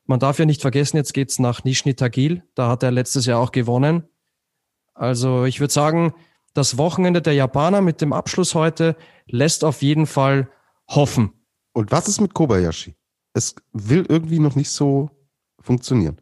[0.06, 2.44] Man darf ja nicht vergessen, jetzt geht's nach Nishni Tagil.
[2.56, 4.04] Da hat er letztes Jahr auch gewonnen.
[4.94, 6.14] Also ich würde sagen,
[6.54, 8.96] das Wochenende der Japaner mit dem Abschluss heute
[9.26, 10.50] lässt auf jeden Fall
[10.88, 11.34] hoffen.
[11.74, 12.96] Und was ist mit Kobayashi?
[13.34, 15.10] Es will irgendwie noch nicht so
[15.60, 16.22] funktionieren.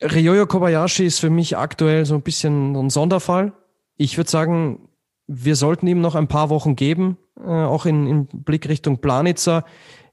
[0.00, 3.52] Ryoyo Kobayashi ist für mich aktuell so ein bisschen ein Sonderfall.
[3.96, 4.88] Ich würde sagen,
[5.26, 9.64] wir sollten ihm noch ein paar Wochen geben, äh, auch in, in Blick Richtung Planitzer.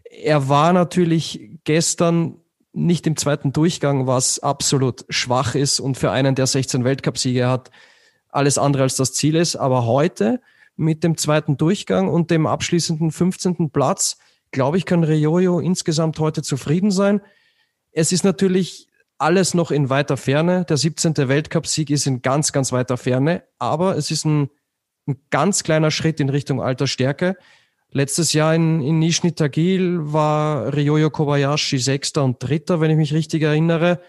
[0.04, 2.38] Er war natürlich gestern
[2.74, 7.72] nicht im zweiten Durchgang, was absolut schwach ist und für einen, der 16 Weltcupsiege hat,
[8.30, 9.56] alles andere als das Ziel ist.
[9.56, 10.42] Aber heute
[10.76, 13.70] mit dem zweiten Durchgang und dem abschließenden 15.
[13.70, 14.18] Platz,
[14.52, 17.22] glaube ich, kann Ryoyo insgesamt heute zufrieden sein.
[17.92, 20.66] Es ist natürlich alles noch in weiter Ferne.
[20.66, 21.16] Der 17.
[21.18, 24.50] Weltcupsieg ist in ganz, ganz weiter Ferne, aber es ist ein,
[25.08, 27.38] ein ganz kleiner Schritt in Richtung alter Stärke.
[27.92, 33.14] Letztes Jahr in, in Nishni Tagil war Ryoyo Kobayashi Sechster und Dritter, wenn ich mich
[33.14, 34.02] richtig erinnere.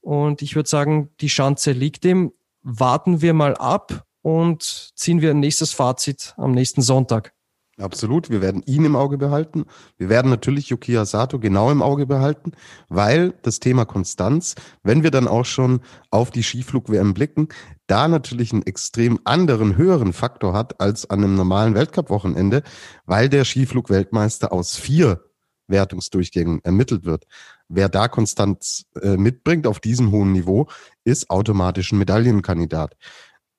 [0.00, 2.32] Und ich würde sagen, die Chance liegt ihm.
[2.62, 7.32] Warten wir mal ab und ziehen wir ein nächstes Fazit am nächsten Sonntag.
[7.80, 9.64] Absolut, wir werden ihn im Auge behalten.
[9.96, 12.52] Wir werden natürlich Yukiya Sato genau im Auge behalten,
[12.88, 17.48] weil das Thema Konstanz, wenn wir dann auch schon auf die Skiflug-WM blicken,
[17.86, 22.62] da natürlich einen extrem anderen, höheren Faktor hat als an einem normalen Weltcup-Wochenende,
[23.06, 25.24] weil der Skiflug-Weltmeister aus vier
[25.66, 27.24] Wertungsdurchgängen ermittelt wird.
[27.68, 30.68] Wer da Konstanz äh, mitbringt auf diesem hohen Niveau,
[31.04, 32.96] ist automatisch ein Medaillenkandidat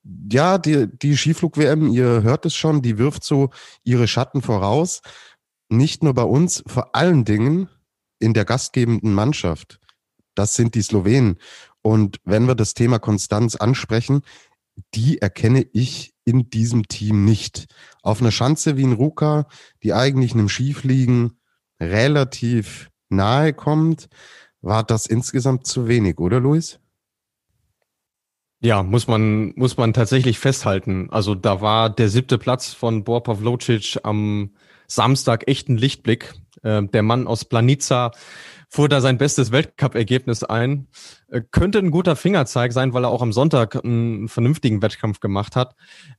[0.04, 3.50] ja, die, die Skiflug-WM, ihr hört es schon, die wirft so
[3.84, 5.02] ihre Schatten voraus.
[5.68, 7.68] Nicht nur bei uns, vor allen Dingen
[8.18, 9.80] in der gastgebenden Mannschaft.
[10.34, 11.38] Das sind die Slowenen.
[11.82, 14.22] Und wenn wir das Thema Konstanz ansprechen,
[14.94, 17.66] die erkenne ich in diesem Team nicht.
[18.02, 19.46] Auf einer Schanze wie in Ruka,
[19.82, 21.38] die eigentlich einem Skifliegen
[21.80, 24.08] relativ nahe kommt,
[24.60, 26.78] war das insgesamt zu wenig, oder Luis?
[28.64, 31.08] Ja, muss man, muss man tatsächlich festhalten.
[31.10, 34.52] Also da war der siebte Platz von Bor Pavlocic am
[34.86, 36.34] Samstag echt ein Lichtblick.
[36.62, 38.12] Äh, der Mann aus Planica
[38.68, 40.86] fuhr da sein bestes Weltcup-Ergebnis ein.
[41.28, 45.56] Äh, könnte ein guter Fingerzeig sein, weil er auch am Sonntag einen vernünftigen Wettkampf gemacht
[45.56, 45.74] hat.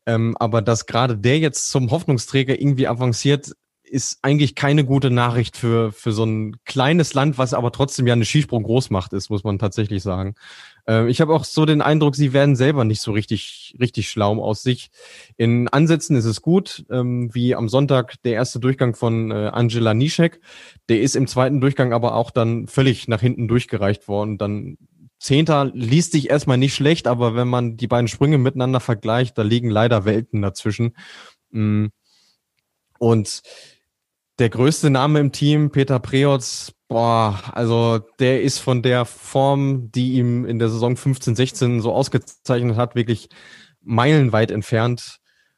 [0.06, 3.53] Ähm, aber dass gerade der jetzt zum Hoffnungsträger irgendwie avanciert,
[3.93, 8.13] ist eigentlich keine gute Nachricht für, für so ein kleines Land, was aber trotzdem ja
[8.13, 10.34] eine Skisprung-Großmacht ist, muss man tatsächlich sagen.
[10.87, 14.41] Äh, ich habe auch so den Eindruck, sie werden selber nicht so richtig, richtig schlau
[14.41, 14.89] aus sich.
[15.37, 19.93] In Ansätzen ist es gut, ähm, wie am Sonntag der erste Durchgang von äh, Angela
[19.93, 20.39] Nischek.
[20.89, 24.37] Der ist im zweiten Durchgang aber auch dann völlig nach hinten durchgereicht worden.
[24.37, 24.77] Dann
[25.19, 29.41] Zehnter liest sich erstmal nicht schlecht, aber wenn man die beiden Sprünge miteinander vergleicht, da
[29.41, 30.97] liegen leider Welten dazwischen.
[31.51, 31.87] Mm,
[32.99, 33.41] Und
[34.39, 40.13] der größte Name im Team, Peter Preotz, boah, also der ist von der Form, die
[40.13, 43.29] ihm in der Saison 15, 16 so ausgezeichnet hat, wirklich
[43.82, 45.17] meilenweit entfernt.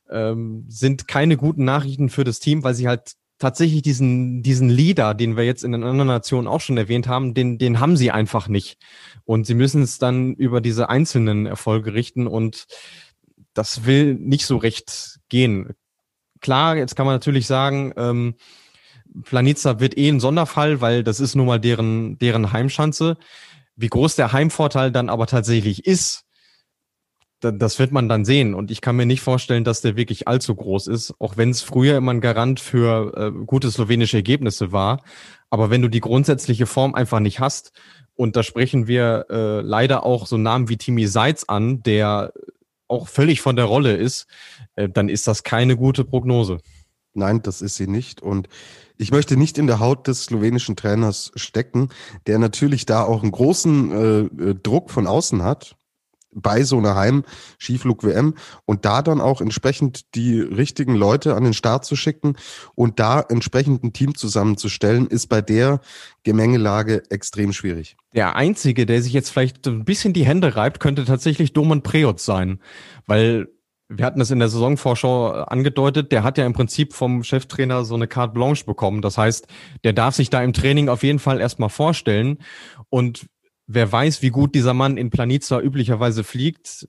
[0.09, 5.13] Ähm, sind keine guten Nachrichten für das Team, weil sie halt tatsächlich diesen, diesen Leader,
[5.13, 8.11] den wir jetzt in den anderen Nationen auch schon erwähnt haben, den, den haben sie
[8.11, 8.77] einfach nicht.
[9.25, 12.65] Und sie müssen es dann über diese einzelnen Erfolge richten und
[13.53, 15.73] das will nicht so recht gehen.
[16.39, 18.35] Klar, jetzt kann man natürlich sagen, ähm,
[19.23, 23.17] Planica wird eh ein Sonderfall, weil das ist nun mal deren, deren Heimschanze.
[23.75, 26.23] Wie groß der Heimvorteil dann aber tatsächlich ist,
[27.41, 28.53] das wird man dann sehen.
[28.53, 31.61] Und ich kann mir nicht vorstellen, dass der wirklich allzu groß ist, auch wenn es
[31.61, 35.03] früher immer ein Garant für äh, gute slowenische Ergebnisse war.
[35.49, 37.71] Aber wenn du die grundsätzliche Form einfach nicht hast,
[38.15, 42.31] und da sprechen wir äh, leider auch so Namen wie Timi Seitz an, der
[42.87, 44.27] auch völlig von der Rolle ist,
[44.75, 46.59] äh, dann ist das keine gute Prognose.
[47.13, 48.21] Nein, das ist sie nicht.
[48.21, 48.47] Und
[48.97, 51.89] ich möchte nicht in der Haut des slowenischen Trainers stecken,
[52.27, 55.75] der natürlich da auch einen großen äh, äh Druck von außen hat
[56.35, 61.85] bei so einer Heim-Skiflug-WM und da dann auch entsprechend die richtigen Leute an den Start
[61.85, 62.35] zu schicken
[62.75, 65.79] und da entsprechend ein Team zusammenzustellen, ist bei der
[66.23, 67.95] Gemengelage extrem schwierig.
[68.13, 72.25] Der Einzige, der sich jetzt vielleicht ein bisschen die Hände reibt, könnte tatsächlich Doman Preotz
[72.25, 72.59] sein,
[73.07, 73.47] weil
[73.87, 77.95] wir hatten das in der Saisonvorschau angedeutet, der hat ja im Prinzip vom Cheftrainer so
[77.95, 79.01] eine Carte Blanche bekommen.
[79.01, 79.47] Das heißt,
[79.83, 82.39] der darf sich da im Training auf jeden Fall erstmal vorstellen.
[82.89, 83.27] Und
[83.67, 86.87] wer weiß, wie gut dieser Mann in Planica üblicherweise fliegt,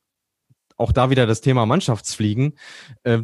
[0.77, 2.55] auch da wieder das Thema Mannschaftsfliegen,
[3.03, 3.23] äh,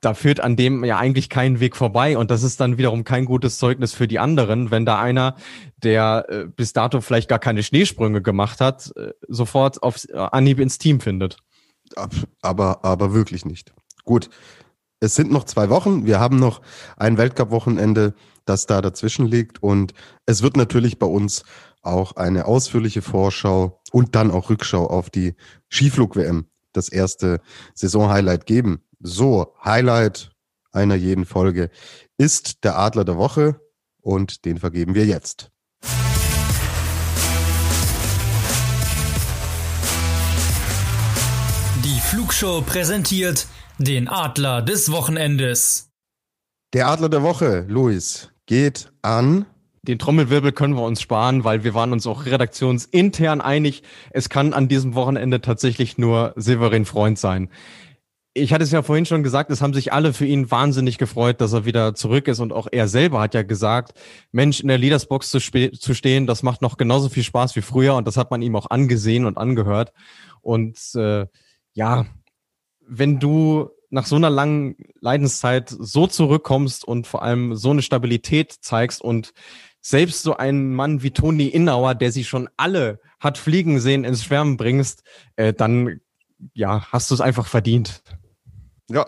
[0.00, 3.24] da führt an dem ja eigentlich kein Weg vorbei und das ist dann wiederum kein
[3.24, 5.34] gutes Zeugnis für die anderen, wenn da einer,
[5.76, 10.60] der äh, bis dato vielleicht gar keine Schneesprünge gemacht hat, äh, sofort auf äh, Anhieb
[10.60, 11.38] ins Team findet.
[12.42, 13.72] Aber, aber wirklich nicht.
[14.04, 14.30] Gut.
[15.00, 16.06] Es sind noch zwei Wochen.
[16.06, 16.60] Wir haben noch
[16.96, 19.62] ein Weltcup-Wochenende, das da dazwischen liegt.
[19.62, 19.94] Und
[20.26, 21.44] es wird natürlich bei uns
[21.82, 25.34] auch eine ausführliche Vorschau und dann auch Rückschau auf die
[25.72, 27.40] Skiflug-WM, das erste
[27.74, 28.82] Saison-Highlight geben.
[28.98, 30.32] So, Highlight
[30.72, 31.70] einer jeden Folge
[32.18, 33.60] ist der Adler der Woche
[34.00, 35.50] und den vergeben wir jetzt.
[41.88, 43.46] Die Flugshow präsentiert
[43.78, 45.88] den Adler des Wochenendes.
[46.74, 49.46] Der Adler der Woche, Luis, geht an
[49.80, 54.52] den Trommelwirbel können wir uns sparen, weil wir waren uns auch redaktionsintern einig, es kann
[54.52, 57.48] an diesem Wochenende tatsächlich nur Severin Freund sein.
[58.34, 61.40] Ich hatte es ja vorhin schon gesagt, es haben sich alle für ihn wahnsinnig gefreut,
[61.40, 63.98] dass er wieder zurück ist und auch er selber hat ja gesagt,
[64.30, 67.94] Mensch, in der Leadersbox zu, zu stehen, das macht noch genauso viel Spaß wie früher
[67.94, 69.94] und das hat man ihm auch angesehen und angehört.
[70.42, 71.26] Und äh,
[71.78, 72.06] ja,
[72.88, 78.52] wenn du nach so einer langen Leidenszeit so zurückkommst und vor allem so eine Stabilität
[78.52, 79.32] zeigst und
[79.80, 84.24] selbst so einen Mann wie Toni Innauer, der sie schon alle hat fliegen sehen, ins
[84.24, 85.04] Schwärmen bringst,
[85.36, 86.00] äh, dann
[86.52, 88.02] ja, hast du es einfach verdient.
[88.90, 89.06] Ja,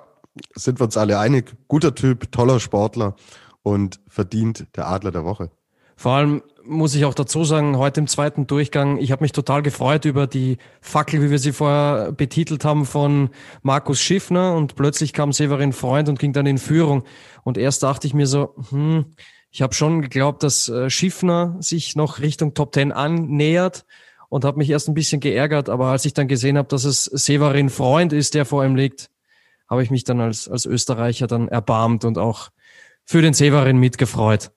[0.54, 1.56] sind wir uns alle einig.
[1.66, 3.16] Guter Typ, toller Sportler
[3.62, 5.50] und verdient der Adler der Woche.
[5.96, 9.62] Vor allem muss ich auch dazu sagen, heute im zweiten Durchgang, ich habe mich total
[9.62, 13.30] gefreut über die Fackel, wie wir sie vorher betitelt haben, von
[13.62, 17.02] Markus Schiffner und plötzlich kam Severin Freund und ging dann in Führung.
[17.42, 19.06] Und erst dachte ich mir so, hm,
[19.50, 23.85] ich habe schon geglaubt, dass äh, Schiffner sich noch Richtung Top Ten annähert
[24.28, 27.04] und habe mich erst ein bisschen geärgert, aber als ich dann gesehen habe, dass es
[27.04, 29.11] Severin Freund ist, der vor ihm liegt,
[29.68, 32.50] habe ich mich dann als, als Österreicher dann erbarmt und auch
[33.04, 34.52] für den Severin mitgefreut.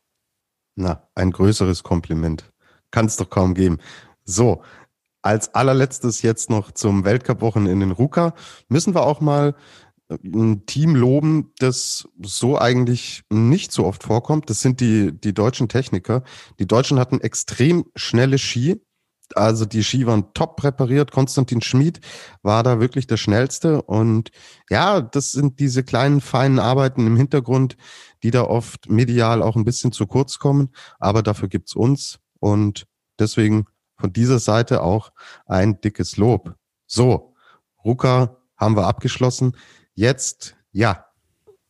[0.75, 2.51] Na, ein größeres Kompliment.
[2.91, 3.79] Kann es doch kaum geben.
[4.25, 4.63] So,
[5.21, 8.33] als allerletztes jetzt noch zum Weltcup-Wochenende in Ruka
[8.67, 9.55] müssen wir auch mal
[10.09, 14.49] ein Team loben, das so eigentlich nicht so oft vorkommt.
[14.49, 16.23] Das sind die, die deutschen Techniker.
[16.59, 18.81] Die Deutschen hatten extrem schnelle Ski.
[19.35, 21.11] Also die Ski waren top präpariert.
[21.11, 22.01] Konstantin Schmid
[22.43, 23.81] war da wirklich der schnellste.
[23.81, 24.29] Und
[24.69, 27.77] ja, das sind diese kleinen, feinen Arbeiten im Hintergrund,
[28.23, 30.69] die da oft medial auch ein bisschen zu kurz kommen.
[30.99, 32.19] Aber dafür gibt's uns.
[32.39, 32.87] Und
[33.19, 33.67] deswegen
[33.97, 35.11] von dieser Seite auch
[35.45, 36.55] ein dickes Lob.
[36.87, 37.35] So,
[37.83, 39.55] Ruka haben wir abgeschlossen.
[39.93, 41.05] Jetzt, ja.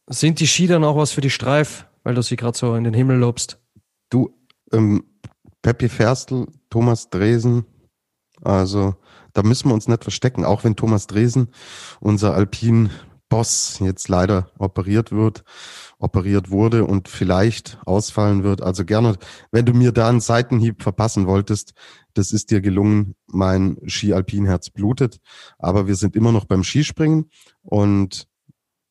[0.07, 2.83] Sind die Ski dann auch was für die Streif, weil du sie gerade so in
[2.83, 3.59] den Himmel lobst?
[4.09, 4.35] Du,
[4.71, 5.03] ähm,
[5.61, 7.65] Peppi Ferstl, Thomas Dresen,
[8.41, 8.95] also
[9.33, 11.49] da müssen wir uns nicht verstecken, auch wenn Thomas Dresen,
[11.99, 15.43] unser Alpin-Boss, jetzt leider operiert wird,
[16.03, 18.61] operiert wurde und vielleicht ausfallen wird.
[18.61, 19.15] Also gerne,
[19.51, 21.73] wenn du mir da einen Seitenhieb verpassen wolltest,
[22.13, 23.15] das ist dir gelungen.
[23.27, 25.19] Mein Ski-Alpin-Herz blutet.
[25.57, 27.29] Aber wir sind immer noch beim Skispringen
[27.61, 28.27] und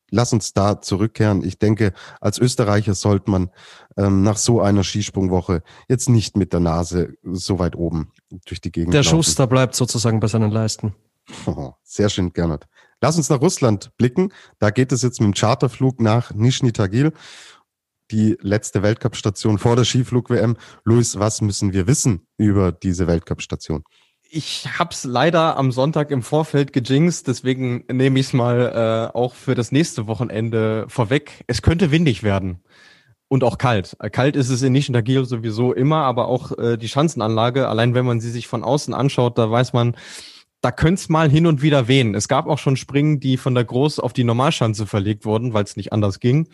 [0.09, 1.43] lass uns da zurückkehren.
[1.43, 3.51] Ich denke, als Österreicher sollte man
[3.95, 8.11] ähm, nach so einer Skisprungwoche jetzt nicht mit der Nase so weit oben
[8.47, 9.23] durch die Gegend Der laufen.
[9.23, 10.95] Schuster bleibt sozusagen bei seinen Leisten.
[11.45, 12.65] Oh, sehr schön, Gernot.
[13.03, 14.31] Lass uns nach Russland blicken.
[14.59, 17.11] Da geht es jetzt mit dem Charterflug nach Nizhny Tagil,
[18.11, 20.55] die letzte Weltcup-Station vor der Skiflug-WM.
[20.85, 23.83] Luis, was müssen wir wissen über diese Weltcup-Station?
[24.21, 29.33] Ich hab's leider am Sonntag im Vorfeld gejinxt, deswegen nehme ich es mal äh, auch
[29.33, 31.43] für das nächste Wochenende vorweg.
[31.47, 32.63] Es könnte windig werden
[33.27, 33.97] und auch kalt.
[34.13, 38.05] Kalt ist es in Nischen Tagil sowieso immer, aber auch äh, die Schanzenanlage, allein wenn
[38.05, 39.97] man sie sich von außen anschaut, da weiß man,
[40.63, 42.15] da könnte es mal hin und wieder wehen.
[42.15, 45.65] Es gab auch schon Springen, die von der Groß auf die Normalschanze verlegt wurden, weil
[45.65, 46.47] es nicht anders ging.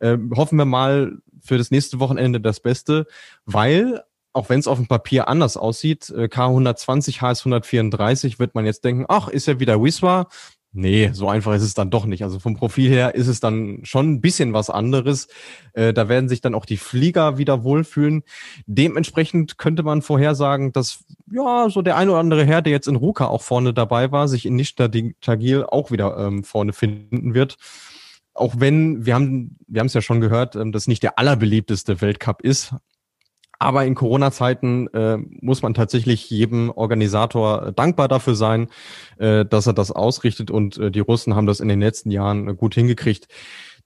[0.00, 3.06] Äh, hoffen wir mal für das nächste Wochenende das Beste,
[3.46, 4.02] weil
[4.32, 8.84] auch wenn es auf dem Papier anders aussieht, äh, K120, HS 134, wird man jetzt
[8.84, 10.28] denken, ach, ist ja wieder Wiswa.
[10.74, 12.24] Nee, so einfach ist es dann doch nicht.
[12.24, 15.28] Also vom Profil her ist es dann schon ein bisschen was anderes.
[15.74, 18.22] Äh, da werden sich dann auch die Flieger wieder wohlfühlen.
[18.66, 22.96] Dementsprechend könnte man vorhersagen, dass ja so der ein oder andere Herr, der jetzt in
[22.96, 24.88] Ruka auch vorne dabei war, sich in Nishta
[25.20, 27.56] Tagil auch wieder ähm, vorne finden wird.
[28.32, 32.00] Auch wenn, wir haben wir haben es ja schon gehört, ähm, das nicht der allerbeliebteste
[32.00, 32.74] Weltcup ist,
[33.62, 38.68] aber in Corona-Zeiten äh, muss man tatsächlich jedem Organisator dankbar dafür sein,
[39.18, 40.50] äh, dass er das ausrichtet.
[40.50, 43.28] Und äh, die Russen haben das in den letzten Jahren gut hingekriegt.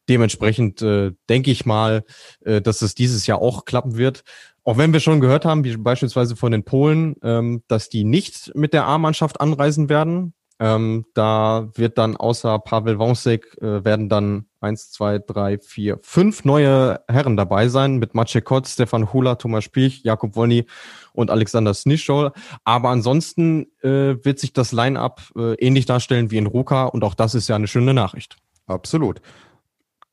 [0.09, 2.05] Dementsprechend äh, denke ich mal,
[2.45, 4.23] äh, dass es dieses Jahr auch klappen wird.
[4.65, 8.53] Auch wenn wir schon gehört haben, wie beispielsweise von den Polen, ähm, dass die nicht
[8.55, 10.35] mit der A-Mannschaft anreisen werden.
[10.59, 16.45] Ähm, da wird dann außer Pavel Wąsek äh, werden dann eins, zwei, drei, vier, fünf
[16.45, 20.67] neue Herren dabei sein mit Maciej Kot, Stefan Hula, Thomas Spiech, Jakob Wolny
[21.13, 22.33] und Alexander Snischol.
[22.65, 27.15] Aber ansonsten äh, wird sich das Line-up äh, ähnlich darstellen wie in Ruka und auch
[27.15, 28.37] das ist ja eine schöne Nachricht.
[28.67, 29.21] Absolut.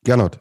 [0.04, 0.39] Gernot,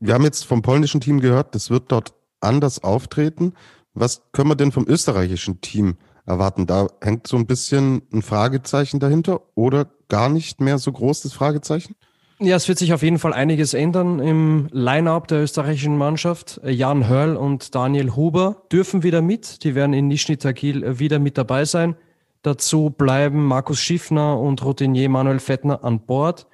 [0.00, 3.54] wir haben jetzt vom polnischen Team gehört, das wird dort anders auftreten.
[3.94, 5.96] Was können wir denn vom österreichischen Team
[6.26, 6.66] erwarten?
[6.66, 11.32] Da hängt so ein bisschen ein Fragezeichen dahinter oder gar nicht mehr so groß das
[11.32, 11.94] Fragezeichen?
[12.40, 16.60] Ja, es wird sich auf jeden Fall einiges ändern im Line-up der österreichischen Mannschaft.
[16.64, 19.62] Jan Hörl und Daniel Huber dürfen wieder mit.
[19.62, 21.94] Die werden in Nischni Tagil wieder mit dabei sein.
[22.42, 26.48] Dazu bleiben Markus Schiffner und Routinier Manuel Fettner an Bord.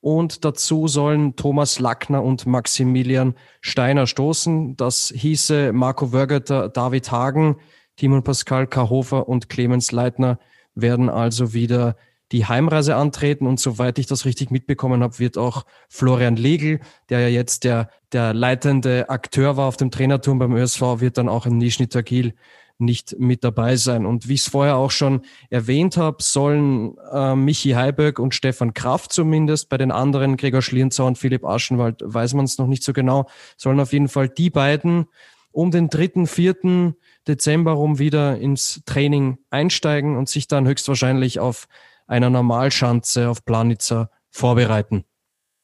[0.00, 4.76] Und dazu sollen Thomas Lackner und Maximilian Steiner stoßen.
[4.78, 7.56] Das hieße Marco Wörgötter, David Hagen,
[7.96, 10.38] Timon Pascal Karhofer und Clemens Leitner
[10.74, 11.96] werden also wieder
[12.32, 13.46] die Heimreise antreten.
[13.46, 17.90] Und soweit ich das richtig mitbekommen habe, wird auch Florian Legel, der ja jetzt der,
[18.12, 22.34] der leitende Akteur war auf dem Trainerturm beim ÖSV, wird dann auch in Nischni Tagil
[22.78, 24.04] nicht mit dabei sein.
[24.04, 28.74] Und wie ich es vorher auch schon erwähnt habe, sollen äh, Michi Heiböck und Stefan
[28.74, 32.82] Kraft zumindest, bei den anderen Gregor Schlierenzau und Philipp Aschenwald weiß man es noch nicht
[32.82, 35.06] so genau, sollen auf jeden Fall die beiden
[35.52, 36.96] um den dritten, vierten
[37.26, 41.66] Dezember rum wieder ins Training einsteigen und sich dann höchstwahrscheinlich auf
[42.06, 45.04] einer Normalschanze auf Planitzer vorbereiten.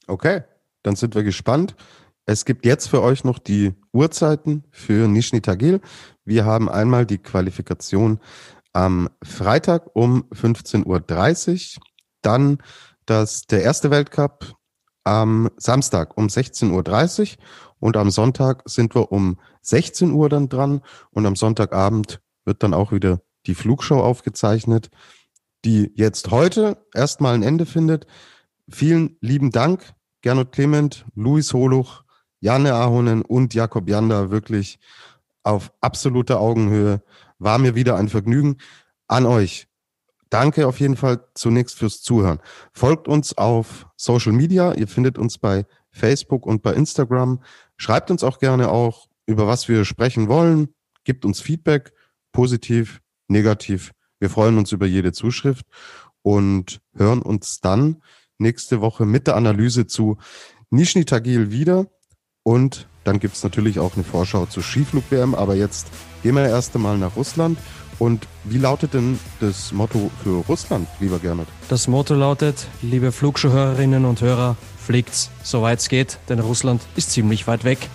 [0.07, 0.43] Okay,
[0.82, 1.74] dann sind wir gespannt.
[2.26, 5.80] Es gibt jetzt für euch noch die Uhrzeiten für Nizhny Tagil.
[6.24, 8.20] Wir haben einmal die Qualifikation
[8.72, 11.82] am Freitag um 15.30 Uhr,
[12.22, 12.59] dann
[13.07, 14.55] das, der erste Weltcup
[15.05, 17.45] am Samstag um 16.30 Uhr
[17.80, 20.80] und am Sonntag sind wir um 16 Uhr dann dran
[21.11, 24.90] und am Sonntagabend wird dann auch wieder die Flugshow aufgezeichnet
[25.64, 28.06] die jetzt heute erstmal ein Ende findet.
[28.68, 32.02] Vielen lieben Dank, Gernot Clement, Luis Holuch,
[32.40, 34.78] Janne Ahonen und Jakob Janda, wirklich
[35.42, 37.02] auf absoluter Augenhöhe.
[37.38, 38.56] War mir wieder ein Vergnügen.
[39.08, 39.68] An euch.
[40.30, 42.38] Danke auf jeden Fall zunächst fürs Zuhören.
[42.72, 44.72] Folgt uns auf Social Media.
[44.72, 47.42] Ihr findet uns bei Facebook und bei Instagram.
[47.76, 50.68] Schreibt uns auch gerne auch, über was wir sprechen wollen.
[51.04, 51.92] Gibt uns Feedback,
[52.32, 53.92] positiv, negativ.
[54.22, 55.66] Wir freuen uns über jede Zuschrift
[56.22, 58.02] und hören uns dann
[58.38, 60.16] nächste Woche mit der Analyse zu
[60.70, 61.86] Nishni Tagil wieder.
[62.44, 65.34] Und dann gibt es natürlich auch eine Vorschau zur Skiflug-WM.
[65.34, 65.88] Aber jetzt
[66.22, 67.58] gehen wir erst einmal nach Russland.
[67.98, 71.48] Und wie lautet denn das Motto für Russland, lieber Gernot?
[71.68, 77.48] Das Motto lautet, liebe Flugschuhhörerinnen und Hörer, fliegt's, soweit es geht, denn Russland ist ziemlich
[77.48, 77.90] weit weg.